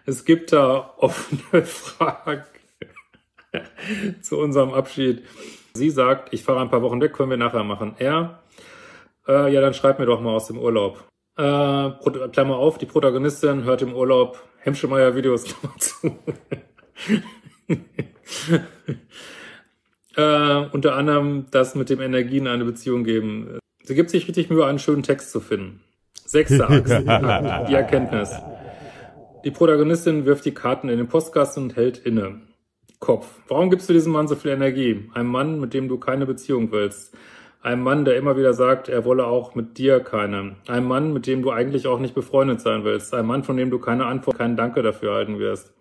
Es 0.06 0.26
gibt 0.26 0.52
da 0.52 0.96
offene 0.98 1.64
Fragen 1.64 2.44
zu 4.22 4.38
unserem 4.38 4.74
Abschied. 4.74 5.24
Sie 5.74 5.90
sagt, 5.90 6.34
ich 6.34 6.44
fahre 6.44 6.62
ein 6.62 6.70
paar 6.70 6.82
Wochen 6.82 7.02
weg, 7.02 7.14
können 7.14 7.30
wir 7.30 7.38
nachher 7.38 7.64
machen. 7.64 7.96
Er, 7.98 8.44
äh, 9.28 9.54
ja, 9.54 9.62
dann 9.62 9.74
schreib 9.74 10.00
mir 10.00 10.06
doch 10.06 10.22
mal 10.22 10.36
aus 10.36 10.48
dem 10.48 10.58
Urlaub. 10.58 11.08
Äh, 11.38 11.90
Klammer 12.32 12.58
auf, 12.58 12.78
die 12.78 12.86
Protagonistin 12.86 13.64
hört 13.64 13.82
im 13.82 13.94
Urlaub 13.96 14.44
Hemschemeyer 14.60 15.16
Videos, 15.16 15.46
Klammer 15.46 15.76
zu. 15.80 16.18
äh, 20.16 20.66
unter 20.72 20.96
anderem 20.96 21.48
das 21.52 21.76
mit 21.76 21.90
dem 21.90 22.02
Energie 22.02 22.38
in 22.38 22.48
eine 22.48 22.66
Beziehung 22.66 23.04
geben. 23.04 23.60
Sie 23.84 23.96
gibt 23.96 24.10
sich 24.10 24.28
richtig 24.28 24.50
Mühe, 24.50 24.66
einen 24.66 24.80
schönen 24.80 25.04
Text 25.04 25.32
zu 25.32 25.40
finden. 25.40 25.82
Sechste 26.14 26.68
Achse, 26.68 27.02
die 27.70 27.74
Erkenntnis. 27.74 28.36
Die 29.44 29.52
Protagonistin 29.52 30.26
wirft 30.26 30.46
die 30.46 30.54
Karten 30.54 30.88
in 30.90 30.98
den 30.98 31.08
Postkasten 31.08 31.64
und 31.64 31.76
hält 31.76 31.98
inne. 31.98 32.42
Kopf. 33.02 33.28
Warum 33.48 33.72
gibst 33.72 33.90
du 33.90 33.94
diesem 33.94 34.14
Mann 34.14 34.28
so 34.28 34.36
viel 34.36 34.52
Energie? 34.52 35.10
Ein 35.16 35.26
Mann, 35.26 35.60
mit 35.60 35.74
dem 35.74 35.90
du 35.90 35.98
keine 35.98 36.28
Beziehung 36.28 36.72
willst. 36.72 37.18
Ein 37.64 37.82
Mann, 37.82 38.06
der 38.06 38.16
immer 38.16 38.38
wieder 38.38 38.54
sagt, 38.54 38.90
er 38.90 39.06
wolle 39.06 39.26
auch 39.26 39.56
mit 39.56 39.80
dir 39.80 40.00
keine. 40.02 40.56
Ein 40.68 40.86
Mann, 40.86 41.12
mit 41.12 41.26
dem 41.26 41.42
du 41.42 41.50
eigentlich 41.50 41.88
auch 41.88 42.00
nicht 42.00 42.14
befreundet 42.14 42.62
sein 42.62 42.84
willst. 42.84 43.14
Ein 43.16 43.26
Mann, 43.26 43.44
von 43.44 43.58
dem 43.58 43.72
du 43.72 43.80
keine 43.80 44.06
Antwort, 44.06 44.38
keinen 44.38 44.56
Danke 44.56 44.84
dafür 44.84 45.16
halten 45.16 45.40
wirst. 45.40 45.74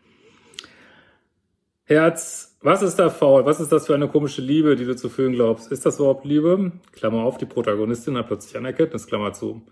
Herz, 1.84 2.58
was 2.62 2.80
ist 2.80 2.96
da 2.96 3.10
faul? 3.10 3.44
Was 3.44 3.60
ist 3.60 3.70
das 3.70 3.86
für 3.86 3.94
eine 3.94 4.08
komische 4.08 4.40
Liebe, 4.40 4.74
die 4.74 4.86
du 4.86 4.96
zu 4.96 5.10
fühlen 5.10 5.34
glaubst? 5.34 5.70
Ist 5.70 5.84
das 5.84 5.98
überhaupt 5.98 6.24
Liebe? 6.24 6.72
Klammer 6.92 7.22
auf, 7.24 7.36
die 7.36 7.46
Protagonistin 7.46 8.16
hat 8.16 8.28
plötzlich 8.28 8.56
eine 8.56 8.68
Erkenntnis, 8.68 9.06
Klammer 9.06 9.34
zu. 9.34 9.66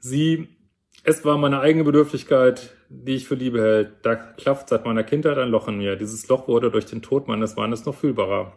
Sie, 0.00 0.48
es 1.04 1.24
war 1.24 1.36
meine 1.36 1.60
eigene 1.60 1.84
Bedürftigkeit, 1.84 2.74
die 2.88 3.14
ich 3.14 3.28
für 3.28 3.34
Liebe 3.34 3.60
hält. 3.60 3.90
Da 4.02 4.16
klafft 4.16 4.70
seit 4.70 4.86
meiner 4.86 5.04
Kindheit 5.04 5.36
ein 5.36 5.50
Loch 5.50 5.68
in 5.68 5.76
mir. 5.76 5.96
Dieses 5.96 6.26
Loch 6.28 6.48
wurde 6.48 6.70
durch 6.70 6.86
den 6.86 7.02
Tod 7.02 7.28
meines 7.28 7.56
Mannes 7.56 7.84
noch 7.84 7.94
fühlbarer. 7.94 8.52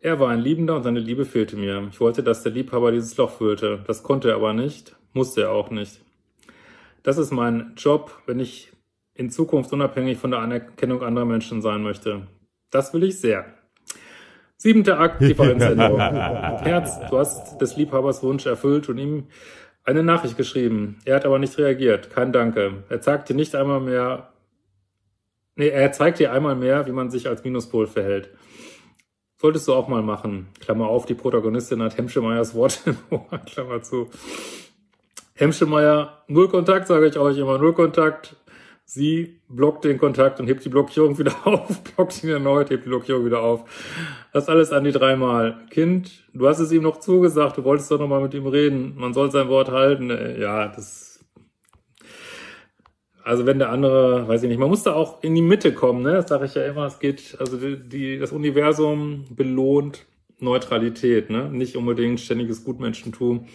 Er 0.00 0.18
war 0.18 0.30
ein 0.30 0.40
Liebender 0.40 0.76
und 0.76 0.82
seine 0.82 1.00
Liebe 1.00 1.26
fehlte 1.26 1.56
mir. 1.56 1.86
Ich 1.90 2.00
wollte, 2.00 2.22
dass 2.22 2.42
der 2.42 2.52
Liebhaber 2.52 2.92
dieses 2.92 3.14
Loch 3.18 3.30
füllte. 3.30 3.84
Das 3.86 4.02
konnte 4.02 4.30
er 4.30 4.36
aber 4.36 4.54
nicht, 4.54 4.96
musste 5.12 5.42
er 5.42 5.52
auch 5.52 5.70
nicht. 5.70 6.00
Das 7.02 7.18
ist 7.18 7.30
mein 7.30 7.74
Job, 7.76 8.22
wenn 8.24 8.40
ich 8.40 8.72
in 9.12 9.28
Zukunft 9.28 9.70
unabhängig 9.74 10.16
von 10.16 10.30
der 10.30 10.40
Anerkennung 10.40 11.02
anderer 11.02 11.26
Menschen 11.26 11.60
sein 11.60 11.82
möchte. 11.82 12.26
Das 12.70 12.94
will 12.94 13.02
ich 13.02 13.20
sehr. 13.20 13.44
Siebenter 14.56 14.98
Akt, 14.98 15.20
Differenzänderung. 15.20 15.98
Herz, 16.00 17.00
du 17.10 17.18
hast 17.18 17.58
des 17.60 17.76
Liebhabers 17.76 18.22
Wunsch 18.22 18.46
erfüllt 18.46 18.88
und 18.88 18.96
ihm 18.96 19.26
eine 19.84 20.02
Nachricht 20.02 20.36
geschrieben. 20.36 20.98
Er 21.04 21.16
hat 21.16 21.24
aber 21.24 21.38
nicht 21.38 21.56
reagiert. 21.58 22.10
Kein 22.10 22.32
Danke. 22.32 22.84
Er 22.88 23.00
zeigt 23.00 23.28
dir 23.28 23.34
nicht 23.34 23.54
einmal 23.54 23.80
mehr, 23.80 24.32
nee, 25.56 25.68
er 25.68 25.92
zeigt 25.92 26.18
dir 26.18 26.32
einmal 26.32 26.56
mehr, 26.56 26.86
wie 26.86 26.92
man 26.92 27.10
sich 27.10 27.28
als 27.28 27.44
Minuspol 27.44 27.86
verhält. 27.86 28.30
Solltest 29.40 29.66
du 29.68 29.74
auch 29.74 29.88
mal 29.88 30.02
machen. 30.02 30.48
Klammer 30.60 30.88
auf, 30.88 31.06
die 31.06 31.14
Protagonistin 31.14 31.82
hat 31.82 31.96
Hemschemeyers 31.96 32.54
Wort 32.54 32.82
im 32.86 32.98
Ohr, 33.10 33.38
Klammer 33.46 33.82
zu. 33.82 34.10
Hemschemeyer, 35.34 36.22
null 36.28 36.48
Kontakt, 36.48 36.86
sage 36.86 37.06
ich 37.06 37.18
euch 37.18 37.38
immer, 37.38 37.56
null 37.56 37.72
Kontakt. 37.72 38.36
Sie 38.92 39.40
blockt 39.48 39.84
den 39.84 39.98
Kontakt 39.98 40.40
und 40.40 40.48
hebt 40.48 40.64
die 40.64 40.68
Blockierung 40.68 41.16
wieder 41.16 41.32
auf, 41.46 41.80
blockt 41.84 42.24
ihn 42.24 42.30
erneut, 42.30 42.70
hebt 42.70 42.84
die 42.84 42.88
Blockierung 42.88 43.24
wieder 43.24 43.40
auf. 43.40 43.62
Das 44.32 44.48
alles 44.48 44.72
an 44.72 44.82
die 44.82 44.90
dreimal. 44.90 45.64
Kind, 45.70 46.24
du 46.34 46.48
hast 46.48 46.58
es 46.58 46.72
ihm 46.72 46.82
noch 46.82 46.98
zugesagt, 46.98 47.56
du 47.56 47.62
wolltest 47.62 47.88
doch 47.92 48.00
nochmal 48.00 48.20
mit 48.20 48.34
ihm 48.34 48.48
reden. 48.48 48.94
Man 48.96 49.14
soll 49.14 49.30
sein 49.30 49.48
Wort 49.48 49.70
halten. 49.70 50.10
Ja, 50.40 50.66
das. 50.66 51.24
Also 53.22 53.46
wenn 53.46 53.60
der 53.60 53.70
andere, 53.70 54.26
weiß 54.26 54.42
ich 54.42 54.48
nicht, 54.48 54.58
man 54.58 54.70
muss 54.70 54.82
da 54.82 54.94
auch 54.94 55.22
in 55.22 55.36
die 55.36 55.42
Mitte 55.42 55.72
kommen, 55.72 56.02
ne? 56.02 56.14
Das 56.14 56.28
sage 56.28 56.46
ich 56.46 56.56
ja 56.56 56.64
immer, 56.64 56.86
es 56.86 56.98
geht, 56.98 57.36
also 57.38 57.58
die, 57.58 57.76
die, 57.76 58.18
das 58.18 58.32
Universum 58.32 59.24
belohnt 59.30 60.04
Neutralität, 60.40 61.30
ne? 61.30 61.48
Nicht 61.48 61.76
unbedingt 61.76 62.18
ständiges 62.18 62.64
Gutmenschentum. 62.64 63.46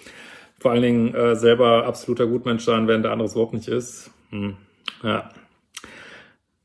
Vor 0.60 0.72
allen 0.72 0.82
Dingen 0.82 1.14
äh, 1.14 1.36
selber 1.36 1.86
absoluter 1.86 2.26
Gutmensch 2.26 2.64
sein, 2.64 2.88
während 2.88 3.04
der 3.04 3.12
andere 3.12 3.26
es 3.26 3.34
überhaupt 3.34 3.54
nicht 3.54 3.68
ist. 3.68 4.12
Hm. 4.30 4.56
Ja. 5.04 5.30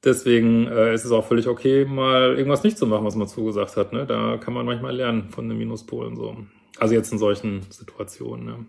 Deswegen 0.03 0.67
äh, 0.67 0.95
ist 0.95 1.05
es 1.05 1.13
auch 1.13 1.27
völlig 1.27 1.47
okay, 1.47 1.85
mal 1.85 2.35
irgendwas 2.37 2.63
nicht 2.63 2.79
zu 2.79 2.87
machen, 2.87 3.05
was 3.05 3.17
man 3.17 3.29
zugesagt 3.29 3.77
hat. 3.77 3.93
Ne? 3.93 4.07
Da 4.07 4.39
kann 4.39 4.55
man 4.55 4.65
manchmal 4.65 4.97
lernen 4.97 5.29
von 5.29 5.49
den 5.49 5.59
Minuspolen 5.59 6.17
so. 6.17 6.37
Also 6.79 6.95
jetzt 6.95 7.13
in 7.13 7.19
solchen 7.19 7.63
Situationen. 7.71 8.47
Ne? 8.47 8.67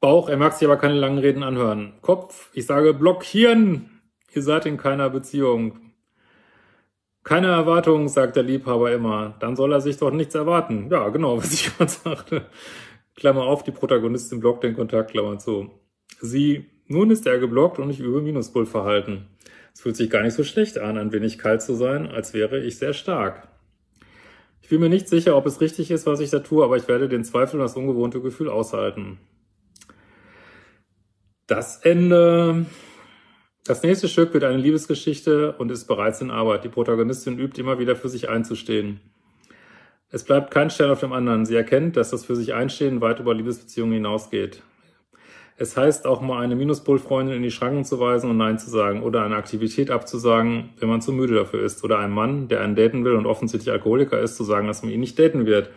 Bauch, 0.00 0.28
er 0.28 0.36
mag 0.36 0.52
sich 0.52 0.66
aber 0.66 0.76
keine 0.76 0.94
langen 0.94 1.18
Reden 1.18 1.44
anhören. 1.44 1.94
Kopf, 2.02 2.50
ich 2.54 2.66
sage 2.66 2.92
blockieren. 2.92 4.02
Ihr 4.34 4.42
seid 4.42 4.66
in 4.66 4.76
keiner 4.76 5.08
Beziehung. 5.10 5.78
Keine 7.22 7.46
Erwartungen, 7.46 8.08
sagt 8.08 8.34
der 8.36 8.42
Liebhaber 8.42 8.92
immer. 8.92 9.36
Dann 9.38 9.54
soll 9.54 9.72
er 9.72 9.80
sich 9.80 9.96
doch 9.96 10.10
nichts 10.10 10.34
erwarten. 10.34 10.88
Ja, 10.90 11.08
genau, 11.10 11.38
was 11.38 11.52
ich 11.52 11.74
gerade 11.76 11.90
sagte. 11.90 12.46
Klammer 13.14 13.44
auf, 13.44 13.62
die 13.62 13.70
Protagonistin 13.70 14.40
blockt 14.40 14.64
den 14.64 14.74
Kontakt, 14.74 15.12
Klammer 15.12 15.38
zu. 15.38 15.70
Sie 16.20 16.66
nun 16.86 17.10
ist 17.10 17.26
er 17.26 17.38
geblockt 17.38 17.78
und 17.78 17.90
ich 17.90 18.00
übe 18.00 18.20
Minuspol-Verhalten. 18.20 19.26
Es 19.72 19.80
fühlt 19.80 19.96
sich 19.96 20.10
gar 20.10 20.22
nicht 20.22 20.34
so 20.34 20.44
schlecht 20.44 20.78
an, 20.78 20.98
ein 20.98 21.12
wenig 21.12 21.38
kalt 21.38 21.62
zu 21.62 21.74
sein, 21.74 22.06
als 22.06 22.34
wäre 22.34 22.60
ich 22.60 22.78
sehr 22.78 22.92
stark. 22.92 23.48
Ich 24.62 24.68
bin 24.68 24.80
mir 24.80 24.88
nicht 24.88 25.08
sicher, 25.08 25.36
ob 25.36 25.46
es 25.46 25.60
richtig 25.60 25.90
ist, 25.90 26.06
was 26.06 26.20
ich 26.20 26.30
da 26.30 26.38
tue, 26.38 26.64
aber 26.64 26.76
ich 26.76 26.88
werde 26.88 27.08
den 27.08 27.24
Zweifel 27.24 27.56
und 27.60 27.66
das 27.66 27.76
ungewohnte 27.76 28.20
Gefühl 28.20 28.48
aushalten. 28.48 29.18
Das 31.46 31.76
Ende. 31.78 32.64
Das 33.66 33.82
nächste 33.82 34.08
Stück 34.08 34.32
wird 34.32 34.44
eine 34.44 34.56
Liebesgeschichte 34.58 35.52
und 35.52 35.70
ist 35.70 35.86
bereits 35.86 36.20
in 36.20 36.30
Arbeit. 36.30 36.64
Die 36.64 36.68
Protagonistin 36.68 37.38
übt 37.38 37.60
immer 37.60 37.78
wieder 37.78 37.96
für 37.96 38.08
sich 38.08 38.28
einzustehen. 38.28 39.00
Es 40.10 40.24
bleibt 40.24 40.50
kein 40.50 40.70
Stern 40.70 40.90
auf 40.90 41.00
dem 41.00 41.12
anderen. 41.12 41.44
Sie 41.44 41.56
erkennt, 41.56 41.96
dass 41.96 42.10
das 42.10 42.24
für 42.24 42.36
sich 42.36 42.54
Einstehen 42.54 43.00
weit 43.00 43.20
über 43.20 43.34
Liebesbeziehungen 43.34 43.94
hinausgeht. 43.94 44.62
Es 45.56 45.76
heißt 45.76 46.06
auch 46.06 46.20
mal 46.20 46.42
eine 46.42 46.56
Minuspol-Freundin 46.56 47.36
in 47.36 47.42
die 47.42 47.52
Schranken 47.52 47.84
zu 47.84 48.00
weisen 48.00 48.28
und 48.28 48.36
Nein 48.36 48.58
zu 48.58 48.68
sagen 48.70 49.04
oder 49.04 49.22
eine 49.24 49.36
Aktivität 49.36 49.88
abzusagen, 49.88 50.70
wenn 50.80 50.88
man 50.88 51.00
zu 51.00 51.12
müde 51.12 51.34
dafür 51.34 51.62
ist. 51.62 51.84
Oder 51.84 52.00
einem 52.00 52.14
Mann, 52.14 52.48
der 52.48 52.60
einen 52.60 52.74
daten 52.74 53.04
will 53.04 53.12
und 53.12 53.26
offensichtlich 53.26 53.70
Alkoholiker 53.70 54.20
ist, 54.20 54.36
zu 54.36 54.42
sagen, 54.42 54.66
dass 54.66 54.82
man 54.82 54.90
ihn 54.90 54.98
nicht 54.98 55.16
daten 55.16 55.46
wird, 55.46 55.70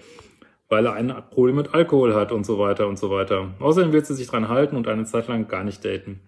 weil 0.67 0.87
er 0.87 0.93
ein 0.93 1.13
Problem 1.29 1.55
mit 1.55 1.75
Alkohol 1.75 2.15
hat 2.15 2.31
und 2.31 2.43
so 2.43 2.57
weiter 2.57 2.87
und 2.87 2.97
so 2.97 3.11
weiter. 3.11 3.53
Außerdem 3.59 3.93
wird 3.93 4.07
sie 4.07 4.15
sich 4.15 4.27
dran 4.27 4.49
halten 4.49 4.75
und 4.75 4.87
eine 4.87 5.05
Zeit 5.05 5.27
lang 5.27 5.47
gar 5.47 5.63
nicht 5.63 5.85
daten. 5.85 6.21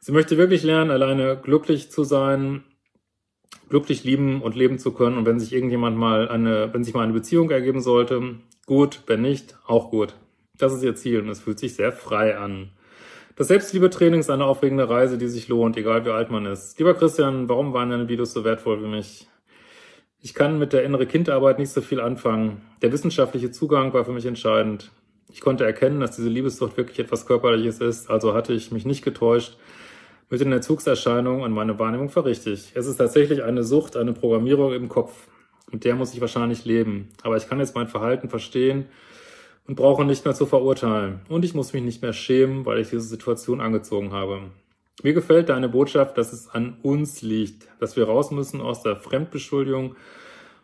Sie 0.00 0.10
möchte 0.10 0.36
wirklich 0.36 0.64
lernen, 0.64 0.90
alleine 0.90 1.36
glücklich 1.36 1.92
zu 1.92 2.02
sein, 2.02 2.64
glücklich 3.68 4.02
lieben 4.02 4.42
und 4.42 4.56
leben 4.56 4.78
zu 4.78 4.92
können. 4.92 5.18
Und 5.18 5.26
wenn 5.26 5.38
sich 5.38 5.52
irgendjemand 5.52 5.96
mal 5.96 6.28
eine, 6.28 6.74
wenn 6.74 6.82
sich 6.82 6.94
mal 6.94 7.04
eine 7.04 7.12
Beziehung 7.12 7.48
ergeben 7.50 7.80
sollte, 7.80 8.36
gut, 8.66 9.02
wenn 9.06 9.22
nicht, 9.22 9.56
auch 9.66 9.90
gut. 9.90 10.16
Das 10.58 10.72
ist 10.72 10.82
ihr 10.82 10.94
Ziel 10.94 11.20
und 11.20 11.28
es 11.28 11.40
fühlt 11.40 11.58
sich 11.58 11.74
sehr 11.74 11.92
frei 11.92 12.38
an. 12.38 12.70
Das 13.36 13.48
Selbstliebe-Training 13.48 14.20
ist 14.20 14.30
eine 14.30 14.46
aufregende 14.46 14.88
Reise, 14.88 15.18
die 15.18 15.28
sich 15.28 15.48
lohnt, 15.48 15.76
egal 15.76 16.06
wie 16.06 16.10
alt 16.10 16.30
man 16.30 16.46
ist. 16.46 16.78
Lieber 16.78 16.94
Christian, 16.94 17.48
warum 17.48 17.74
waren 17.74 17.90
deine 17.90 18.08
Videos 18.08 18.32
so 18.32 18.44
wertvoll 18.44 18.80
für 18.80 18.88
mich? 18.88 19.28
Ich 20.22 20.32
kann 20.32 20.58
mit 20.58 20.72
der 20.72 20.84
innere 20.84 21.06
Kindarbeit 21.06 21.58
nicht 21.58 21.70
so 21.70 21.82
viel 21.82 22.00
anfangen. 22.00 22.62
Der 22.80 22.92
wissenschaftliche 22.92 23.50
Zugang 23.50 23.92
war 23.92 24.06
für 24.06 24.12
mich 24.12 24.24
entscheidend. 24.24 24.90
Ich 25.30 25.42
konnte 25.42 25.66
erkennen, 25.66 26.00
dass 26.00 26.16
diese 26.16 26.30
Liebessucht 26.30 26.78
wirklich 26.78 26.98
etwas 26.98 27.26
Körperliches 27.26 27.80
ist, 27.80 28.08
also 28.08 28.32
hatte 28.32 28.54
ich 28.54 28.72
mich 28.72 28.86
nicht 28.86 29.04
getäuscht 29.04 29.58
mit 30.30 30.40
den 30.40 30.52
Entzugserscheinungen 30.52 31.42
und 31.42 31.52
meine 31.52 31.78
Wahrnehmung 31.78 32.14
war 32.16 32.24
richtig. 32.24 32.72
Es 32.74 32.86
ist 32.86 32.96
tatsächlich 32.96 33.42
eine 33.42 33.62
Sucht, 33.62 33.96
eine 33.96 34.12
Programmierung 34.12 34.72
im 34.72 34.88
Kopf. 34.88 35.28
Mit 35.70 35.84
der 35.84 35.94
muss 35.94 36.14
ich 36.14 36.20
wahrscheinlich 36.20 36.64
leben. 36.64 37.10
Aber 37.22 37.36
ich 37.36 37.48
kann 37.48 37.60
jetzt 37.60 37.74
mein 37.74 37.88
Verhalten 37.88 38.28
verstehen 38.28 38.86
und 39.66 39.74
brauche 39.74 40.04
nicht 40.04 40.24
mehr 40.24 40.34
zu 40.34 40.46
verurteilen. 40.46 41.20
Und 41.28 41.44
ich 41.44 41.54
muss 41.54 41.72
mich 41.72 41.82
nicht 41.82 42.02
mehr 42.02 42.12
schämen, 42.12 42.66
weil 42.66 42.78
ich 42.78 42.90
diese 42.90 43.02
Situation 43.02 43.60
angezogen 43.60 44.12
habe. 44.12 44.42
Mir 45.02 45.12
gefällt 45.12 45.50
deine 45.50 45.68
Botschaft, 45.68 46.16
dass 46.16 46.32
es 46.32 46.48
an 46.48 46.78
uns 46.82 47.20
liegt, 47.20 47.68
dass 47.80 47.96
wir 47.96 48.04
raus 48.04 48.30
müssen 48.30 48.60
aus 48.60 48.82
der 48.82 48.96
Fremdbeschuldigung, 48.96 49.94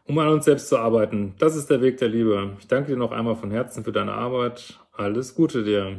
um 0.06 0.18
an 0.18 0.28
uns 0.28 0.46
selbst 0.46 0.68
zu 0.68 0.78
arbeiten. 0.78 1.34
Das 1.38 1.54
ist 1.54 1.68
der 1.68 1.82
Weg 1.82 1.98
der 1.98 2.08
Liebe. 2.08 2.50
Ich 2.58 2.66
danke 2.66 2.92
dir 2.92 2.96
noch 2.96 3.12
einmal 3.12 3.36
von 3.36 3.50
Herzen 3.50 3.84
für 3.84 3.92
deine 3.92 4.14
Arbeit. 4.14 4.78
Alles 4.92 5.34
Gute 5.34 5.64
dir. 5.64 5.96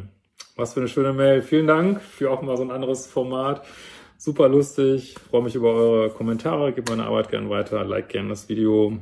Was 0.56 0.74
für 0.74 0.80
eine 0.80 0.90
schöne 0.90 1.14
Mail. 1.14 1.42
Vielen 1.42 1.68
Dank 1.68 2.02
für 2.02 2.32
auch 2.32 2.42
mal 2.42 2.58
so 2.58 2.64
ein 2.64 2.72
anderes 2.72 3.08
Format. 3.08 3.66
Super 4.18 4.50
lustig. 4.50 5.16
Freue 5.30 5.44
mich 5.44 5.56
über 5.56 5.74
eure 5.74 6.10
Kommentare. 6.10 6.74
Gebt 6.74 6.90
meine 6.90 7.06
Arbeit 7.06 7.30
gerne 7.30 7.50
weiter. 7.50 7.84
Like 7.84 8.10
gerne 8.10 8.30
das 8.30 8.50
Video. 8.50 8.98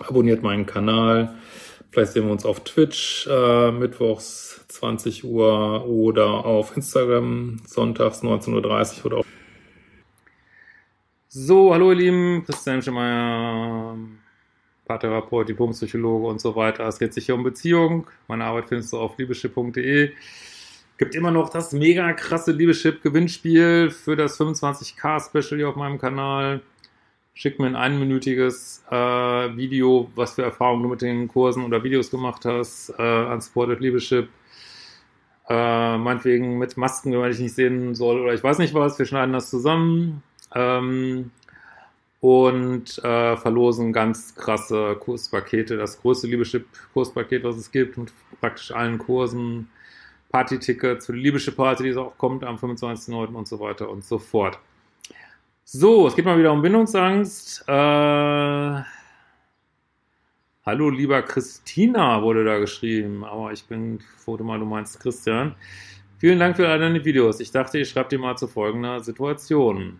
Abonniert 0.00 0.42
meinen 0.42 0.66
Kanal. 0.66 1.34
Vielleicht 1.92 2.12
sehen 2.12 2.24
wir 2.24 2.32
uns 2.32 2.46
auf 2.46 2.64
Twitch 2.64 3.26
äh, 3.30 3.70
mittwochs 3.70 4.64
20 4.68 5.24
Uhr 5.24 5.86
oder 5.86 6.46
auf 6.46 6.74
Instagram 6.74 7.60
sonntags 7.66 8.22
19.30 8.22 9.00
Uhr 9.00 9.06
oder 9.06 9.16
auf 9.18 9.26
so, 11.34 11.72
hallo 11.72 11.92
ihr 11.92 11.96
Lieben, 11.96 12.44
Christian 12.44 12.82
Schemeier, 12.82 13.96
Paartherapeut, 14.84 15.48
Diplompsychologe 15.48 16.26
und 16.26 16.42
so 16.42 16.56
weiter. 16.56 16.86
Es 16.86 16.98
geht 16.98 17.14
sich 17.14 17.24
hier 17.24 17.34
um 17.34 17.42
Beziehung. 17.42 18.06
Meine 18.28 18.44
Arbeit 18.44 18.68
findest 18.68 18.92
du 18.92 18.98
auf 18.98 19.16
liebeschip.de. 19.16 20.12
Gibt 20.98 21.14
immer 21.14 21.30
noch 21.30 21.48
das 21.48 21.72
mega 21.72 22.12
krasse 22.12 22.52
Liebeschip-Gewinnspiel 22.52 23.90
für 23.90 24.14
das 24.14 24.38
25k-Special 24.38 25.58
hier 25.58 25.70
auf 25.70 25.76
meinem 25.76 25.98
Kanal 25.98 26.60
schick 27.34 27.58
mir 27.58 27.66
ein 27.66 27.76
einminütiges 27.76 28.84
äh, 28.90 28.94
Video, 28.94 30.10
was 30.14 30.34
für 30.34 30.42
Erfahrungen 30.42 30.82
du 30.82 30.88
mit 30.88 31.02
den 31.02 31.28
Kursen 31.28 31.64
oder 31.64 31.82
Videos 31.82 32.10
gemacht 32.10 32.44
hast, 32.44 32.90
äh, 32.98 33.02
an 33.02 33.40
Supported 33.40 33.80
Leadership. 33.80 34.28
Äh, 35.48 35.98
meinetwegen 35.98 36.58
mit 36.58 36.76
Masken, 36.76 37.12
wenn 37.12 37.20
man 37.20 37.30
dich 37.30 37.40
nicht 37.40 37.54
sehen 37.54 37.94
soll 37.94 38.20
oder 38.20 38.32
ich 38.32 38.44
weiß 38.44 38.58
nicht 38.58 38.74
was, 38.74 38.98
wir 38.98 39.06
schneiden 39.06 39.32
das 39.32 39.50
zusammen 39.50 40.22
ähm, 40.54 41.32
und 42.20 42.98
äh, 43.02 43.36
verlosen 43.36 43.92
ganz 43.92 44.36
krasse 44.36 44.96
Kurspakete, 45.00 45.76
das 45.76 46.00
größte 46.00 46.28
Liebeschip-Kurspaket, 46.28 47.42
was 47.42 47.56
es 47.56 47.72
gibt, 47.72 47.98
mit 47.98 48.12
praktisch 48.40 48.70
allen 48.70 48.98
Kursen, 48.98 49.68
Party-Tickets 50.30 51.06
für 51.06 51.12
die 51.12 51.20
Liebeschip-Party, 51.20 51.82
die 51.82 51.96
auch 51.96 52.16
kommt 52.16 52.44
am 52.44 52.56
25.09. 52.56 53.34
und 53.34 53.48
so 53.48 53.58
weiter 53.58 53.90
und 53.90 54.04
so 54.04 54.18
fort. 54.18 54.58
So, 55.74 56.06
es 56.06 56.14
geht 56.14 56.26
mal 56.26 56.38
wieder 56.38 56.52
um 56.52 56.60
Bindungsangst. 56.60 57.64
Äh, 57.66 57.72
hallo, 57.72 58.84
lieber 60.66 61.22
Christina, 61.22 62.20
wurde 62.20 62.44
da 62.44 62.58
geschrieben. 62.58 63.24
Aber 63.24 63.52
ich 63.52 63.64
bin, 63.64 64.00
foto 64.18 64.44
mal, 64.44 64.58
du 64.58 64.66
meinst 64.66 65.00
Christian. 65.00 65.54
Vielen 66.18 66.38
Dank 66.38 66.56
für 66.56 66.68
all 66.68 66.78
deine 66.78 67.02
Videos. 67.02 67.40
Ich 67.40 67.52
dachte, 67.52 67.78
ich 67.78 67.88
schreibe 67.88 68.10
dir 68.10 68.18
mal 68.18 68.36
zu 68.36 68.48
folgender 68.48 69.00
Situation. 69.00 69.98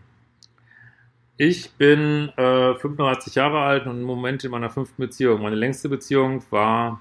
Ich 1.39 1.71
bin 1.73 2.29
äh, 2.37 2.75
35 2.75 3.35
Jahre 3.35 3.61
alt 3.61 3.87
und 3.87 4.01
im 4.01 4.03
Moment 4.03 4.45
in 4.45 4.51
meiner 4.51 4.69
fünften 4.69 5.01
Beziehung. 5.01 5.41
Meine 5.41 5.57
längste 5.57 5.89
Beziehung 5.89 6.45
war 6.51 7.01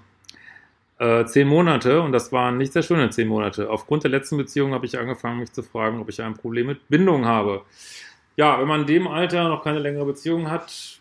äh, 0.97 1.25
zehn 1.25 1.49
Monate 1.49 2.01
und 2.01 2.13
das 2.13 2.31
waren 2.31 2.57
nicht 2.57 2.71
sehr 2.71 2.83
schöne 2.83 3.09
zehn 3.09 3.27
Monate. 3.27 3.69
Aufgrund 3.69 4.03
der 4.03 4.11
letzten 4.11 4.37
Beziehung 4.37 4.73
habe 4.73 4.85
ich 4.85 4.97
angefangen, 4.97 5.41
mich 5.41 5.51
zu 5.51 5.61
fragen, 5.61 5.99
ob 5.99 6.07
ich 6.07 6.21
ein 6.21 6.35
Problem 6.35 6.67
mit 6.67 6.87
Bindung 6.87 7.25
habe 7.25 7.65
ja, 8.35 8.59
wenn 8.59 8.67
man 8.67 8.81
in 8.81 8.88
dem 8.88 9.07
Alter 9.07 9.50
noch 9.50 9.63
keine 9.63 9.79
längere 9.79 10.05
Beziehung 10.05 10.50
hat, 10.50 11.00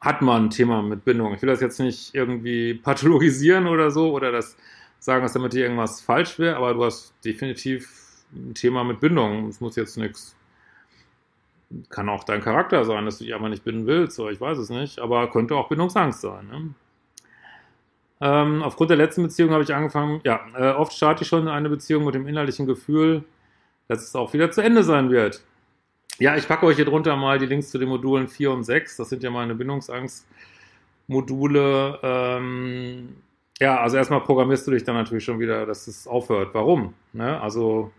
hat 0.00 0.22
man 0.22 0.46
ein 0.46 0.50
Thema 0.50 0.82
mit 0.82 1.04
Bindung. 1.04 1.34
Ich 1.34 1.42
will 1.42 1.48
das 1.48 1.60
jetzt 1.60 1.80
nicht 1.80 2.14
irgendwie 2.14 2.74
pathologisieren 2.74 3.66
oder 3.66 3.90
so 3.90 4.12
oder 4.12 4.30
das 4.32 4.56
sagen, 4.98 5.22
dass 5.22 5.32
damit 5.32 5.52
hier 5.52 5.64
irgendwas 5.64 6.00
falsch 6.00 6.38
wäre, 6.38 6.56
aber 6.56 6.74
du 6.74 6.84
hast 6.84 7.14
definitiv 7.24 8.24
ein 8.32 8.54
Thema 8.54 8.84
mit 8.84 9.00
Bindung. 9.00 9.48
Es 9.48 9.60
muss 9.60 9.76
jetzt 9.76 9.96
nichts. 9.96 10.36
Kann 11.88 12.08
auch 12.08 12.24
dein 12.24 12.40
Charakter 12.40 12.84
sein, 12.84 13.04
dass 13.04 13.18
du 13.18 13.24
dich 13.24 13.34
einfach 13.34 13.48
nicht 13.48 13.64
binden 13.64 13.86
willst, 13.86 14.18
oder 14.20 14.30
ich 14.30 14.40
weiß 14.40 14.58
es 14.58 14.70
nicht, 14.70 14.98
aber 14.98 15.30
könnte 15.30 15.56
auch 15.56 15.68
Bindungsangst 15.68 16.20
sein. 16.20 16.46
Ne? 16.46 16.74
Ähm, 18.20 18.62
aufgrund 18.62 18.90
der 18.90 18.96
letzten 18.96 19.22
Beziehung 19.22 19.50
habe 19.50 19.64
ich 19.64 19.74
angefangen, 19.74 20.20
ja, 20.24 20.40
äh, 20.56 20.72
oft 20.72 20.92
starte 20.92 21.22
ich 21.22 21.28
schon 21.28 21.48
eine 21.48 21.68
Beziehung 21.68 22.04
mit 22.04 22.14
dem 22.14 22.26
innerlichen 22.28 22.66
Gefühl, 22.66 23.24
dass 23.88 24.02
es 24.02 24.14
auch 24.14 24.32
wieder 24.32 24.50
zu 24.50 24.62
Ende 24.62 24.84
sein 24.84 25.10
wird. 25.10 25.42
Ja, 26.18 26.36
ich 26.36 26.46
packe 26.46 26.66
euch 26.66 26.76
hier 26.76 26.84
drunter 26.84 27.16
mal 27.16 27.40
die 27.40 27.46
Links 27.46 27.70
zu 27.70 27.78
den 27.78 27.88
Modulen 27.88 28.28
4 28.28 28.52
und 28.52 28.62
6. 28.64 28.96
Das 28.96 29.08
sind 29.08 29.24
ja 29.24 29.30
meine 29.30 29.54
Bindungsangst-Module. 29.56 31.98
Ähm, 32.02 33.16
ja, 33.60 33.80
also 33.80 33.96
erstmal 33.96 34.20
programmierst 34.20 34.66
du 34.66 34.70
dich 34.70 34.84
dann 34.84 34.94
natürlich 34.94 35.24
schon 35.24 35.40
wieder, 35.40 35.66
dass 35.66 35.88
es 35.88 36.06
aufhört. 36.06 36.54
Warum? 36.54 36.94
Ne? 37.12 37.40
Also 37.40 37.90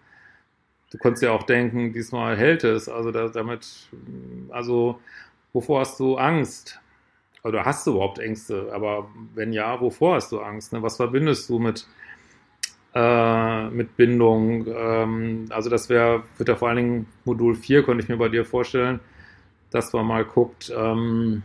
du 0.91 0.97
konntest 0.97 1.23
ja 1.23 1.31
auch 1.31 1.43
denken, 1.43 1.91
diesmal 1.91 2.37
hält 2.37 2.63
es. 2.63 2.87
Also 2.87 3.11
da, 3.11 3.27
damit, 3.27 3.89
also 4.49 5.01
wovor 5.51 5.81
hast 5.81 5.99
du 5.99 6.17
Angst? 6.17 6.79
Oder 7.43 7.65
hast 7.65 7.85
du 7.85 7.91
überhaupt 7.91 8.19
Ängste? 8.19 8.71
Aber 8.73 9.09
wenn 9.33 9.53
ja, 9.53 9.79
wovor 9.79 10.15
hast 10.15 10.31
du 10.31 10.39
Angst? 10.39 10.73
Ne? 10.73 10.81
Was 10.81 10.97
verbindest 10.97 11.47
du 11.49 11.59
mit, 11.59 11.87
äh, 12.95 13.69
mit 13.69 13.95
Bindung? 13.97 14.65
Ähm, 14.67 15.45
also 15.49 15.69
das 15.69 15.89
wäre, 15.89 16.23
wird 16.37 16.49
ja 16.49 16.55
vor 16.55 16.69
allen 16.69 16.77
Dingen 16.77 17.07
Modul 17.25 17.55
4, 17.55 17.83
könnte 17.83 18.03
ich 18.03 18.09
mir 18.09 18.17
bei 18.17 18.29
dir 18.29 18.45
vorstellen, 18.45 18.99
dass 19.69 19.93
man 19.93 20.07
mal 20.07 20.25
guckt, 20.25 20.73
ähm, 20.75 21.43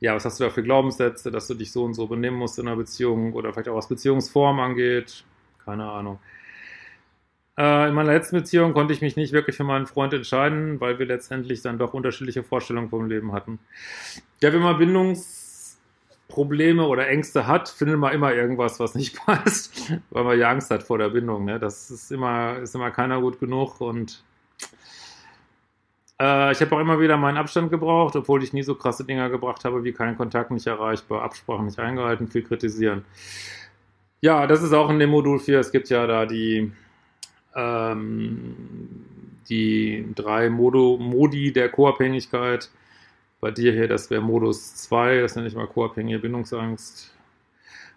ja, 0.00 0.14
was 0.14 0.24
hast 0.24 0.38
du 0.38 0.44
da 0.44 0.50
für 0.50 0.62
Glaubenssätze, 0.62 1.30
dass 1.30 1.48
du 1.48 1.54
dich 1.54 1.72
so 1.72 1.84
und 1.84 1.94
so 1.94 2.06
benehmen 2.06 2.36
musst 2.36 2.58
in 2.58 2.68
einer 2.68 2.76
Beziehung 2.76 3.32
oder 3.32 3.52
vielleicht 3.52 3.68
auch 3.68 3.76
was 3.76 3.88
Beziehungsform 3.88 4.60
angeht? 4.60 5.24
Keine 5.64 5.90
Ahnung. 5.90 6.18
Äh, 7.56 7.88
in 7.88 7.94
meiner 7.94 8.12
letzten 8.12 8.36
Beziehung 8.36 8.72
konnte 8.72 8.94
ich 8.94 9.00
mich 9.00 9.16
nicht 9.16 9.32
wirklich 9.32 9.56
für 9.56 9.64
meinen 9.64 9.86
Freund 9.86 10.12
entscheiden, 10.12 10.80
weil 10.80 11.00
wir 11.00 11.06
letztendlich 11.06 11.62
dann 11.62 11.78
doch 11.78 11.92
unterschiedliche 11.94 12.44
Vorstellungen 12.44 12.90
vom 12.90 13.08
Leben 13.08 13.32
hatten. 13.32 13.58
Ja, 14.40 14.52
wenn 14.52 14.60
man 14.60 14.78
Bindungsprobleme 16.28 16.86
oder 16.86 17.08
Ängste 17.08 17.46
hat, 17.46 17.68
findet 17.68 17.98
man 17.98 18.12
immer 18.12 18.32
irgendwas, 18.32 18.78
was 18.78 18.94
nicht 18.94 19.16
passt, 19.26 19.92
weil 20.10 20.24
man 20.24 20.38
ja 20.38 20.50
Angst 20.50 20.70
hat 20.70 20.82
vor 20.82 20.98
der 20.98 21.08
Bindung. 21.08 21.44
Ne? 21.44 21.58
Das 21.58 21.90
ist 21.90 22.12
immer, 22.12 22.58
ist 22.58 22.74
immer 22.74 22.90
keiner 22.90 23.20
gut 23.20 23.40
genug 23.40 23.80
und 23.80 24.22
äh, 26.20 26.52
ich 26.52 26.60
habe 26.60 26.76
auch 26.76 26.80
immer 26.80 27.00
wieder 27.00 27.16
meinen 27.16 27.36
Abstand 27.36 27.70
gebraucht, 27.70 28.16
obwohl 28.16 28.42
ich 28.42 28.52
nie 28.52 28.62
so 28.62 28.74
krasse 28.74 29.04
Dinger 29.04 29.30
gebracht 29.30 29.64
habe, 29.64 29.84
wie 29.84 29.92
kein 29.92 30.16
Kontakt 30.16 30.50
nicht 30.50 30.66
erreichbar, 30.66 31.22
Absprachen 31.22 31.66
nicht 31.66 31.78
eingehalten, 31.78 32.28
viel 32.28 32.42
kritisieren. 32.42 33.04
Ja, 34.20 34.46
das 34.46 34.62
ist 34.62 34.72
auch 34.72 34.90
in 34.90 34.98
dem 34.98 35.10
Modul 35.10 35.38
4. 35.38 35.60
Es 35.60 35.70
gibt 35.70 35.88
ja 35.90 36.06
da 36.06 36.26
die 36.26 36.72
ähm, 37.54 38.56
die 39.48 40.06
drei 40.14 40.50
Modo, 40.50 40.98
Modi 40.98 41.52
der 41.52 41.70
Co-Abhängigkeit. 41.70 42.68
Bei 43.40 43.50
dir 43.50 43.72
hier, 43.72 43.88
das 43.88 44.10
wäre 44.10 44.20
Modus 44.20 44.74
2, 44.76 45.20
das 45.20 45.36
nenne 45.36 45.48
ich 45.48 45.54
mal 45.54 45.66
co-abhängige 45.66 46.18
Bindungsangst. 46.18 47.14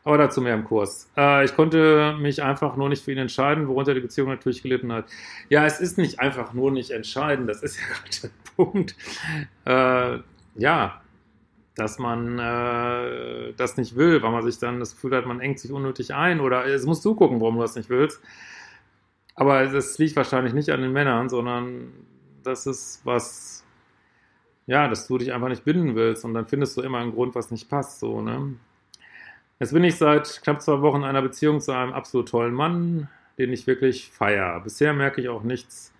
Aber 0.04 0.18
dazu 0.18 0.42
mehr 0.42 0.56
im 0.56 0.64
Kurs. 0.64 1.10
Äh, 1.16 1.46
ich 1.46 1.56
konnte 1.56 2.16
mich 2.20 2.42
einfach 2.42 2.76
nur 2.76 2.90
nicht 2.90 3.04
für 3.04 3.12
ihn 3.12 3.20
entscheiden, 3.20 3.68
worunter 3.68 3.94
die 3.94 4.00
Beziehung 4.00 4.30
natürlich 4.30 4.64
gelitten 4.64 4.92
hat. 4.92 5.06
Ja, 5.50 5.66
es 5.66 5.80
ist 5.80 5.98
nicht 5.98 6.20
einfach 6.20 6.54
nur 6.54 6.72
nicht 6.72 6.92
entscheiden, 6.92 7.46
das 7.46 7.62
ist 7.62 7.80
ja 7.80 7.86
gerade 7.88 8.22
der 8.24 8.30
Punkt. 8.56 8.96
Äh, 9.66 10.20
ja, 10.60 11.02
dass 11.76 12.00
man 12.00 12.40
äh, 12.40 13.54
das 13.54 13.78
nicht 13.78 13.96
will, 13.96 14.22
weil 14.22 14.32
man 14.32 14.44
sich 14.44 14.60
dann 14.60 14.80
das 14.80 14.96
Gefühl 14.96 15.16
hat, 15.16 15.26
man 15.26 15.40
engt 15.40 15.60
sich 15.60 15.72
unnötig 15.72 16.14
ein 16.14 16.40
oder 16.40 16.66
es 16.66 16.86
musst 16.86 17.06
du 17.06 17.16
gucken, 17.16 17.40
warum 17.40 17.56
du 17.56 17.62
das 17.62 17.76
nicht 17.76 17.90
willst. 17.90 18.22
Aber 19.36 19.66
das 19.66 19.98
liegt 19.98 20.16
wahrscheinlich 20.16 20.54
nicht 20.54 20.70
an 20.72 20.82
den 20.82 20.92
Männern, 20.92 21.30
sondern 21.30 21.94
das 22.44 22.68
ist 22.68 23.02
was, 23.06 23.61
ja, 24.72 24.88
dass 24.88 25.06
du 25.06 25.18
dich 25.18 25.34
einfach 25.34 25.50
nicht 25.50 25.66
binden 25.66 25.96
willst 25.96 26.24
und 26.24 26.34
dann 26.34 26.48
findest 26.48 26.78
du 26.78 26.82
immer 26.82 27.00
einen 27.00 27.12
Grund, 27.12 27.36
was 27.36 27.52
nicht 27.52 27.68
passt, 27.68 28.00
so, 28.00 28.22
ne? 28.22 28.54
Jetzt 29.60 29.74
bin 29.74 29.84
ich 29.84 29.98
seit 29.98 30.42
knapp 30.44 30.62
zwei 30.62 30.82
Wochen 30.82 31.00
in 31.00 31.04
einer 31.04 31.22
Beziehung 31.22 31.60
zu 31.60 31.74
einem 31.74 31.92
absolut 31.92 32.30
tollen 32.30 32.54
Mann, 32.54 33.10
den 33.38 33.52
ich 33.52 33.68
wirklich 33.68 34.10
feiere. 34.12 34.62
Bisher 34.62 34.94
merke 34.94 35.20
ich 35.20 35.28
auch 35.28 35.44
nichts 35.44 35.94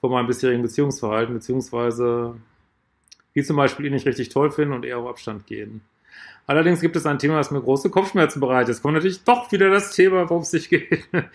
von 0.00 0.10
meinem 0.10 0.28
bisherigen 0.28 0.62
Beziehungsverhalten, 0.62 1.34
beziehungsweise 1.34 2.36
wie 3.34 3.42
zum 3.42 3.56
Beispiel 3.56 3.84
ihn 3.84 3.92
nicht 3.92 4.06
richtig 4.06 4.30
toll 4.30 4.50
finden 4.50 4.72
und 4.72 4.86
eher 4.86 4.96
auf 4.96 5.08
Abstand 5.10 5.46
gehen. 5.46 5.82
Allerdings 6.48 6.80
gibt 6.80 6.94
es 6.94 7.06
ein 7.06 7.18
Thema, 7.18 7.36
das 7.38 7.50
mir 7.50 7.60
große 7.60 7.90
Kopfschmerzen 7.90 8.38
bereitet. 8.38 8.76
Es 8.76 8.82
kommt 8.82 8.94
natürlich 8.94 9.24
doch 9.24 9.50
wieder 9.50 9.68
das 9.68 9.90
Thema, 9.92 10.28
worum 10.30 10.42
es 10.42 10.50
sich 10.52 10.68
geht. 10.70 11.08
äh, 11.12 11.26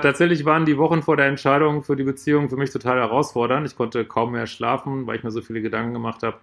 tatsächlich 0.00 0.44
waren 0.44 0.66
die 0.66 0.78
Wochen 0.78 1.02
vor 1.02 1.16
der 1.16 1.26
Entscheidung 1.26 1.82
für 1.82 1.96
die 1.96 2.04
Beziehung 2.04 2.48
für 2.48 2.56
mich 2.56 2.70
total 2.70 2.98
herausfordernd. 2.98 3.66
Ich 3.66 3.76
konnte 3.76 4.04
kaum 4.04 4.32
mehr 4.32 4.46
schlafen, 4.46 5.06
weil 5.06 5.16
ich 5.16 5.24
mir 5.24 5.32
so 5.32 5.42
viele 5.42 5.62
Gedanken 5.62 5.94
gemacht 5.94 6.22
habe. 6.22 6.36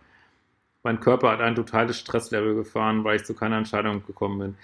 Mein 0.83 0.99
Körper 0.99 1.31
hat 1.31 1.41
ein 1.41 1.55
totales 1.55 1.97
Stresslevel 1.97 2.55
gefahren, 2.55 3.03
weil 3.03 3.15
ich 3.15 3.23
zu 3.23 3.33
keiner 3.33 3.57
Entscheidung 3.57 4.05
gekommen 4.05 4.39
bin. 4.39 4.55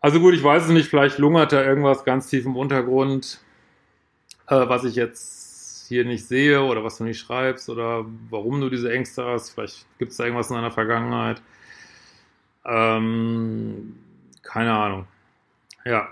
Also 0.00 0.20
gut, 0.20 0.34
ich 0.34 0.44
weiß 0.44 0.64
es 0.64 0.70
nicht, 0.70 0.88
vielleicht 0.88 1.18
lungert 1.18 1.52
da 1.52 1.64
irgendwas 1.64 2.04
ganz 2.04 2.28
tief 2.28 2.44
im 2.44 2.56
Untergrund, 2.56 3.40
äh, 4.46 4.68
was 4.68 4.84
ich 4.84 4.94
jetzt 4.94 5.88
hier 5.88 6.04
nicht 6.04 6.26
sehe 6.26 6.62
oder 6.62 6.84
was 6.84 6.98
du 6.98 7.04
nicht 7.04 7.18
schreibst 7.18 7.68
oder 7.70 8.04
warum 8.30 8.60
du 8.60 8.68
diese 8.68 8.92
Ängste 8.92 9.24
hast. 9.24 9.50
Vielleicht 9.50 9.86
gibt 9.98 10.12
es 10.12 10.18
da 10.18 10.24
irgendwas 10.24 10.50
in 10.50 10.56
deiner 10.56 10.70
Vergangenheit. 10.70 11.42
Ähm, 12.68 13.96
keine 14.42 14.72
Ahnung. 14.74 15.06
Ja. 15.84 16.08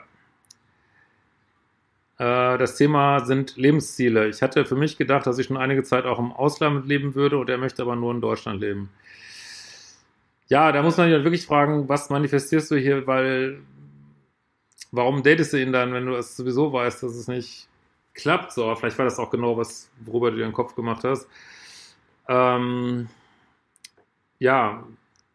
Äh, 2.18 2.56
das 2.58 2.76
Thema 2.76 3.20
sind 3.20 3.56
Lebensziele. 3.56 4.28
Ich 4.28 4.40
hatte 4.42 4.64
für 4.64 4.76
mich 4.76 4.96
gedacht, 4.96 5.26
dass 5.26 5.38
ich 5.38 5.46
schon 5.46 5.58
einige 5.58 5.82
Zeit 5.82 6.06
auch 6.06 6.18
im 6.18 6.32
Ausland 6.32 6.86
leben 6.86 7.14
würde 7.14 7.36
und 7.38 7.50
er 7.50 7.58
möchte 7.58 7.82
aber 7.82 7.94
nur 7.94 8.12
in 8.14 8.22
Deutschland 8.22 8.60
leben. 8.60 8.90
Ja, 10.48 10.72
da 10.72 10.82
muss 10.82 10.96
man 10.96 11.10
sich 11.10 11.24
wirklich 11.24 11.46
fragen, 11.46 11.88
was 11.88 12.08
manifestierst 12.08 12.70
du 12.70 12.76
hier, 12.76 13.06
weil 13.06 13.60
warum 14.92 15.22
datest 15.22 15.52
du 15.52 15.60
ihn 15.60 15.72
dann, 15.72 15.92
wenn 15.92 16.06
du 16.06 16.14
es 16.14 16.36
sowieso 16.36 16.72
weißt, 16.72 17.02
dass 17.02 17.14
es 17.16 17.28
nicht 17.28 17.68
klappt? 18.14 18.52
So, 18.52 18.74
vielleicht 18.76 18.96
war 18.96 19.04
das 19.04 19.18
auch 19.18 19.30
genau 19.30 19.56
was, 19.58 19.90
worüber 20.00 20.30
du 20.30 20.38
dir 20.38 20.44
den 20.44 20.52
Kopf 20.52 20.74
gemacht 20.74 21.04
hast. 21.04 21.28
Ähm, 22.28 23.08
ja, 24.38 24.84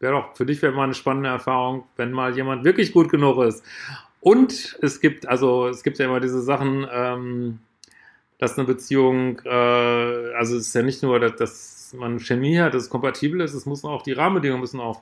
wäre 0.01 0.13
doch 0.13 0.35
für 0.35 0.45
dich 0.45 0.61
wäre 0.61 0.73
mal 0.73 0.85
eine 0.85 0.93
spannende 0.93 1.29
Erfahrung, 1.29 1.85
wenn 1.95 2.11
mal 2.11 2.35
jemand 2.35 2.63
wirklich 2.63 2.91
gut 2.91 3.09
genug 3.09 3.43
ist. 3.43 3.63
Und 4.19 4.77
es 4.81 5.01
gibt, 5.01 5.27
also 5.27 5.67
es 5.67 5.83
gibt 5.83 5.97
ja 5.97 6.05
immer 6.05 6.19
diese 6.19 6.41
Sachen, 6.41 6.87
ähm, 6.91 7.59
dass 8.37 8.57
eine 8.57 8.67
Beziehung, 8.67 9.39
äh, 9.45 9.49
also 9.49 10.57
es 10.57 10.67
ist 10.67 10.75
ja 10.75 10.83
nicht 10.83 11.03
nur, 11.03 11.19
dass, 11.19 11.35
dass 11.35 11.95
man 11.97 12.19
Chemie 12.19 12.59
hat, 12.59 12.73
dass 12.73 12.83
es 12.83 12.89
kompatibel 12.89 13.41
ist, 13.41 13.53
es 13.53 13.65
müssen 13.65 13.87
auch 13.87 14.01
die 14.01 14.13
Rahmenbedingungen 14.13 14.61
müssen 14.61 14.79
auch 14.79 15.01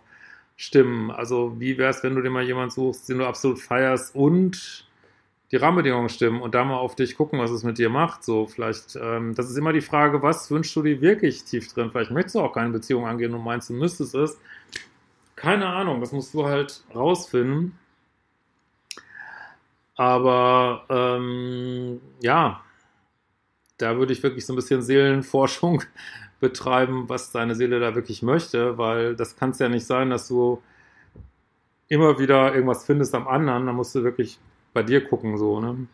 stimmen. 0.58 1.12
Also 1.12 1.56
wie 1.58 1.78
wäre 1.78 1.90
es, 1.90 2.04
wenn 2.04 2.16
du 2.16 2.22
dir 2.22 2.30
mal 2.30 2.44
jemanden 2.44 2.72
suchst, 2.72 3.08
den 3.10 3.20
du 3.20 3.26
absolut 3.26 3.60
feierst 3.60 4.16
und 4.16 4.86
die 5.52 5.56
Rahmenbedingungen 5.56 6.10
stimmen 6.10 6.42
und 6.42 6.54
da 6.54 6.64
mal 6.64 6.78
auf 6.78 6.96
dich 6.96 7.16
gucken, 7.16 7.40
was 7.40 7.50
es 7.50 7.64
mit 7.64 7.78
dir 7.78 7.90
macht. 7.90 8.24
So, 8.24 8.46
vielleicht, 8.46 8.98
ähm, 9.02 9.34
das 9.36 9.50
ist 9.50 9.58
immer 9.58 9.74
die 9.74 9.82
Frage, 9.82 10.22
was 10.22 10.52
wünschst 10.52 10.76
du 10.76 10.84
dir 10.84 11.02
wirklich 11.02 11.44
tief 11.44 11.74
drin? 11.74 11.90
Vielleicht 11.92 12.12
möchtest 12.12 12.36
du 12.36 12.42
auch 12.42 12.54
keine 12.54 12.70
Beziehung 12.70 13.08
angehen 13.08 13.34
und 13.34 13.44
meinst, 13.44 13.70
du 13.70 13.74
müsstest 13.74 14.14
es. 14.16 14.38
Keine 15.40 15.68
Ahnung, 15.68 16.02
das 16.02 16.12
musst 16.12 16.34
du 16.34 16.46
halt 16.46 16.84
rausfinden. 16.94 17.80
Aber 19.96 20.84
ähm, 20.90 22.02
ja, 22.22 22.62
da 23.78 23.96
würde 23.96 24.12
ich 24.12 24.22
wirklich 24.22 24.46
so 24.46 24.52
ein 24.52 24.58
bisschen 24.58 24.82
Seelenforschung 24.82 25.84
betreiben, 26.42 27.08
was 27.08 27.32
deine 27.32 27.56
Seele 27.56 27.80
da 27.80 27.96
wirklich 27.96 28.22
möchte, 28.22 28.78
weil 28.78 29.16
das 29.16 29.38
kann 29.38 29.52
es 29.52 29.60
ja 29.60 29.70
nicht 29.70 29.86
sein, 29.86 30.10
dass 30.10 30.28
du 30.28 30.62
immer 31.88 32.20
wieder 32.20 32.54
irgendwas 32.54 32.86
findest 32.86 33.16
am 33.16 33.28
anderen. 33.30 33.66
Da 33.66 33.72
musst 33.72 33.96
du 33.96 34.04
wirklich 34.04 34.40
bei 34.74 34.84
dir 34.84 35.08
gucken, 35.08 35.38
so, 35.38 35.62
ne? 35.62 35.88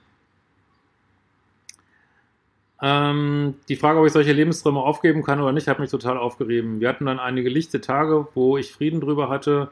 Ähm, 2.82 3.56
die 3.70 3.78
Frage, 3.78 4.00
ob 4.00 4.06
ich 4.06 4.14
solche 4.14 4.34
Lebensträume 4.34 4.80
aufgeben 4.80 5.24
kann 5.24 5.40
oder 5.42 5.54
nicht, 5.54 5.68
hat 5.68 5.80
mich 5.80 5.92
total 5.92 6.18
aufgerieben. 6.18 6.80
Wir 6.82 6.90
hatten 6.90 7.06
dann 7.06 7.20
einige 7.20 7.50
lichte 7.50 7.82
Tage, 7.82 8.28
wo 8.34 8.58
ich 8.58 8.74
Frieden 8.74 9.02
drüber 9.02 9.30
hatte, 9.30 9.72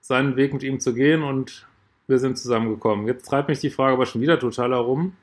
seinen 0.00 0.36
Weg 0.36 0.52
mit 0.52 0.62
ihm 0.62 0.80
zu 0.80 0.94
gehen 0.94 1.22
und 1.22 1.66
wir 2.06 2.18
sind 2.18 2.38
zusammengekommen. 2.38 3.06
Jetzt 3.06 3.26
treibt 3.26 3.48
mich 3.48 3.60
die 3.60 3.70
Frage 3.70 3.94
aber 3.94 4.06
schon 4.06 4.20
wieder 4.20 4.38
total 4.38 4.72
herum. 4.72 5.14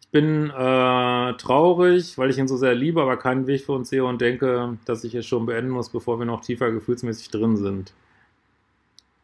Ich 0.00 0.08
bin 0.08 0.50
äh, 0.50 1.32
traurig, 1.34 2.18
weil 2.18 2.30
ich 2.30 2.38
ihn 2.38 2.48
so 2.48 2.56
sehr 2.56 2.74
liebe, 2.74 3.00
aber 3.00 3.16
keinen 3.16 3.46
Weg 3.46 3.64
für 3.64 3.72
uns 3.72 3.90
sehe 3.90 4.04
und 4.04 4.20
denke, 4.20 4.76
dass 4.84 5.04
ich 5.04 5.14
es 5.14 5.26
schon 5.26 5.46
beenden 5.46 5.70
muss, 5.70 5.88
bevor 5.90 6.18
wir 6.18 6.26
noch 6.26 6.40
tiefer 6.40 6.72
gefühlsmäßig 6.72 7.30
drin 7.30 7.56
sind. 7.56 7.92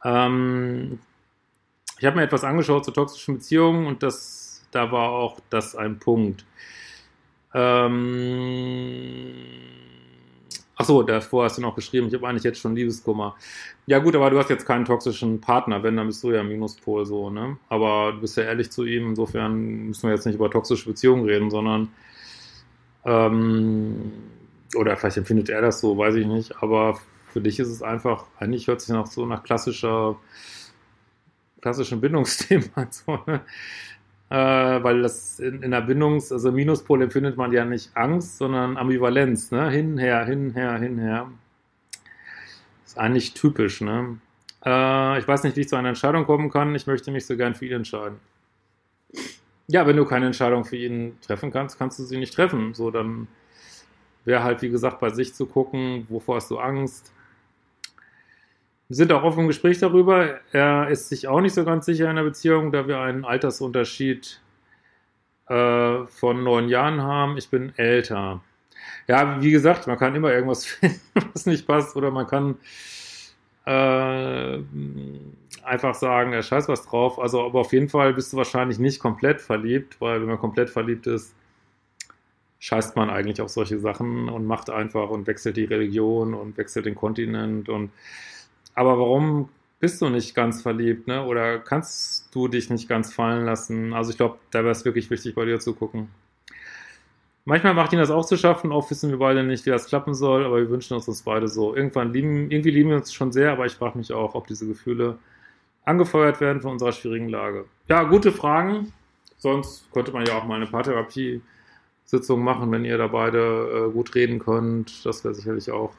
Ähm, 0.04 1.00
ich 1.98 2.04
habe 2.04 2.16
mir 2.16 2.22
etwas 2.22 2.44
angeschaut 2.44 2.84
zu 2.84 2.92
toxischen 2.92 3.34
Beziehungen 3.34 3.86
und 3.86 4.02
das 4.02 4.45
da 4.70 4.92
war 4.92 5.10
auch 5.10 5.40
das 5.50 5.74
ein 5.76 5.98
Punkt. 5.98 6.44
Ähm, 7.54 9.32
Achso, 10.78 11.02
davor 11.02 11.44
hast 11.44 11.56
du 11.56 11.62
noch 11.62 11.74
geschrieben, 11.74 12.08
ich 12.08 12.14
habe 12.14 12.28
eigentlich 12.28 12.44
jetzt 12.44 12.60
schon 12.60 12.76
Liebeskummer. 12.76 13.34
Ja 13.86 13.98
gut, 13.98 14.14
aber 14.14 14.28
du 14.28 14.38
hast 14.38 14.50
jetzt 14.50 14.66
keinen 14.66 14.84
toxischen 14.84 15.40
Partner, 15.40 15.82
wenn, 15.82 15.96
dann 15.96 16.06
bist 16.06 16.22
du 16.22 16.32
ja 16.32 16.42
Minuspol 16.42 17.06
so, 17.06 17.30
ne? 17.30 17.56
Aber 17.70 18.12
du 18.12 18.20
bist 18.20 18.36
ja 18.36 18.42
ehrlich 18.42 18.70
zu 18.70 18.84
ihm, 18.84 19.08
insofern 19.08 19.86
müssen 19.86 20.02
wir 20.02 20.14
jetzt 20.14 20.26
nicht 20.26 20.34
über 20.34 20.50
toxische 20.50 20.86
Beziehungen 20.90 21.24
reden, 21.24 21.50
sondern 21.50 21.88
ähm, 23.06 24.12
oder 24.74 24.96
vielleicht 24.98 25.16
empfindet 25.16 25.48
er 25.48 25.62
das 25.62 25.80
so, 25.80 25.96
weiß 25.96 26.16
ich 26.16 26.26
nicht, 26.26 26.62
aber 26.62 26.98
für 27.32 27.40
dich 27.40 27.58
ist 27.58 27.68
es 27.68 27.82
einfach, 27.82 28.26
eigentlich 28.38 28.66
hört 28.66 28.82
sich 28.82 28.90
noch 28.90 29.06
so 29.06 29.24
nach 29.24 29.42
klassischer, 29.44 30.16
klassischen 31.62 32.02
Bindungsthema 32.02 32.66
an, 32.74 32.88
so, 32.90 33.18
ne? 33.26 33.40
Äh, 34.30 34.36
weil 34.36 35.02
das 35.02 35.38
in, 35.38 35.62
in 35.62 35.70
der 35.70 35.82
Bindungs-, 35.82 36.32
also 36.32 36.50
Minuspol 36.50 37.02
empfindet 37.02 37.36
man 37.36 37.52
ja 37.52 37.64
nicht 37.64 37.96
Angst, 37.96 38.38
sondern 38.38 38.76
Ambivalenz, 38.76 39.50
ne? 39.50 39.70
Hin, 39.70 39.98
her, 39.98 40.24
hin, 40.24 40.52
her, 40.52 40.78
hin, 40.78 40.98
her. 40.98 41.30
Ist 42.84 42.98
eigentlich 42.98 43.34
typisch, 43.34 43.80
ne? 43.80 44.18
Äh, 44.64 45.18
ich 45.18 45.28
weiß 45.28 45.44
nicht, 45.44 45.56
wie 45.56 45.60
ich 45.60 45.68
zu 45.68 45.76
einer 45.76 45.90
Entscheidung 45.90 46.24
kommen 46.26 46.50
kann. 46.50 46.74
Ich 46.74 46.86
möchte 46.86 47.10
mich 47.12 47.24
so 47.24 47.36
gern 47.36 47.54
für 47.54 47.66
ihn 47.66 47.72
entscheiden. 47.72 48.18
Ja, 49.68 49.86
wenn 49.86 49.96
du 49.96 50.04
keine 50.04 50.26
Entscheidung 50.26 50.64
für 50.64 50.76
ihn 50.76 51.18
treffen 51.22 51.52
kannst, 51.52 51.78
kannst 51.78 51.98
du 51.98 52.04
sie 52.04 52.18
nicht 52.18 52.34
treffen. 52.34 52.74
So, 52.74 52.90
dann 52.90 53.28
wäre 54.24 54.42
halt, 54.42 54.62
wie 54.62 54.70
gesagt, 54.70 55.00
bei 55.00 55.10
sich 55.10 55.34
zu 55.34 55.46
gucken, 55.46 56.06
wovor 56.08 56.36
hast 56.36 56.50
du 56.50 56.58
Angst. 56.58 57.12
Wir 58.88 58.96
sind 58.96 59.12
auch 59.12 59.24
offen 59.24 59.40
im 59.40 59.46
Gespräch 59.48 59.78
darüber. 59.80 60.38
Er 60.52 60.88
ist 60.88 61.08
sich 61.08 61.26
auch 61.26 61.40
nicht 61.40 61.54
so 61.54 61.64
ganz 61.64 61.86
sicher 61.86 62.08
in 62.08 62.16
der 62.16 62.22
Beziehung, 62.22 62.70
da 62.70 62.86
wir 62.86 63.00
einen 63.00 63.24
Altersunterschied 63.24 64.40
äh, 65.48 66.06
von 66.06 66.44
neun 66.44 66.68
Jahren 66.68 67.02
haben. 67.02 67.36
Ich 67.36 67.50
bin 67.50 67.72
älter. 67.76 68.40
Ja, 69.08 69.40
wie 69.42 69.50
gesagt, 69.50 69.88
man 69.88 69.98
kann 69.98 70.14
immer 70.14 70.32
irgendwas 70.32 70.66
finden, 70.66 71.00
was 71.32 71.46
nicht 71.46 71.66
passt, 71.66 71.96
oder 71.96 72.12
man 72.12 72.28
kann 72.28 72.56
äh, 73.64 74.62
einfach 75.64 75.94
sagen, 75.96 76.32
er 76.32 76.42
scheiß 76.44 76.68
was 76.68 76.86
drauf. 76.86 77.18
Also, 77.18 77.44
aber 77.44 77.60
auf 77.60 77.72
jeden 77.72 77.88
Fall 77.88 78.14
bist 78.14 78.32
du 78.32 78.36
wahrscheinlich 78.36 78.78
nicht 78.78 79.00
komplett 79.00 79.40
verliebt, 79.40 80.00
weil 80.00 80.20
wenn 80.20 80.28
man 80.28 80.38
komplett 80.38 80.70
verliebt 80.70 81.08
ist, 81.08 81.34
scheißt 82.60 82.94
man 82.94 83.10
eigentlich 83.10 83.40
auf 83.40 83.50
solche 83.50 83.78
Sachen 83.80 84.28
und 84.28 84.46
macht 84.46 84.70
einfach 84.70 85.10
und 85.10 85.26
wechselt 85.26 85.56
die 85.56 85.64
Religion 85.64 86.34
und 86.34 86.56
wechselt 86.56 86.86
den 86.86 86.94
Kontinent 86.94 87.68
und 87.68 87.90
aber 88.76 88.98
warum 88.98 89.48
bist 89.80 90.00
du 90.00 90.08
nicht 90.08 90.34
ganz 90.34 90.62
verliebt, 90.62 91.08
ne? 91.08 91.24
Oder 91.24 91.58
kannst 91.58 92.34
du 92.34 92.46
dich 92.46 92.70
nicht 92.70 92.88
ganz 92.88 93.12
fallen 93.12 93.44
lassen? 93.44 93.92
Also 93.92 94.10
ich 94.10 94.16
glaube, 94.16 94.38
da 94.50 94.60
wäre 94.60 94.72
es 94.72 94.84
wirklich 94.84 95.10
wichtig, 95.10 95.34
bei 95.34 95.44
dir 95.44 95.58
zu 95.58 95.74
gucken. 95.74 96.08
Manchmal 97.44 97.74
macht 97.74 97.92
ihn 97.92 97.98
das 97.98 98.10
auch 98.10 98.26
zu 98.26 98.36
schaffen, 98.36 98.72
oft 98.72 98.90
wissen 98.90 99.10
wir 99.10 99.18
beide 99.18 99.44
nicht, 99.44 99.66
wie 99.66 99.70
das 99.70 99.86
klappen 99.86 100.14
soll, 100.14 100.44
aber 100.44 100.58
wir 100.58 100.68
wünschen 100.68 100.94
uns 100.94 101.06
das 101.06 101.22
beide 101.22 101.48
so. 101.48 101.74
Irgendwann 101.74 102.12
lieben, 102.12 102.50
irgendwie 102.50 102.70
lieben 102.70 102.90
wir 102.90 102.96
uns 102.96 103.12
schon 103.12 103.32
sehr, 103.32 103.52
aber 103.52 103.66
ich 103.66 103.74
frage 103.74 103.96
mich 103.96 104.12
auch, 104.12 104.34
ob 104.34 104.46
diese 104.46 104.66
Gefühle 104.66 105.18
angefeuert 105.84 106.40
werden 106.40 106.60
von 106.60 106.72
unserer 106.72 106.92
schwierigen 106.92 107.28
Lage. 107.28 107.64
Ja, 107.88 108.02
gute 108.02 108.32
Fragen. 108.32 108.92
Sonst 109.38 109.90
könnte 109.92 110.12
man 110.12 110.26
ja 110.26 110.36
auch 110.36 110.44
mal 110.44 110.56
eine 110.56 110.66
Paartherapie-Sitzung 110.66 112.42
machen, 112.42 112.72
wenn 112.72 112.84
ihr 112.84 112.98
da 112.98 113.06
beide 113.06 113.86
äh, 113.88 113.92
gut 113.92 114.14
reden 114.14 114.40
könnt. 114.40 115.06
Das 115.06 115.22
wäre 115.24 115.34
sicherlich 115.34 115.70
auch 115.70 115.92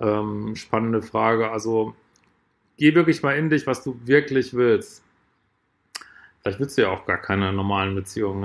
ähm, 0.00 0.56
spannende 0.56 1.02
Frage. 1.02 1.50
Also 1.50 1.94
geh 2.76 2.94
wirklich 2.94 3.22
mal 3.22 3.36
in 3.36 3.50
dich, 3.50 3.66
was 3.66 3.82
du 3.82 4.00
wirklich 4.04 4.54
willst. 4.54 5.04
Vielleicht 6.42 6.58
willst 6.58 6.78
du 6.78 6.82
ja 6.82 6.90
auch 6.90 7.04
gar 7.06 7.18
keine 7.18 7.52
normalen 7.52 7.94
Beziehungen. 7.94 8.44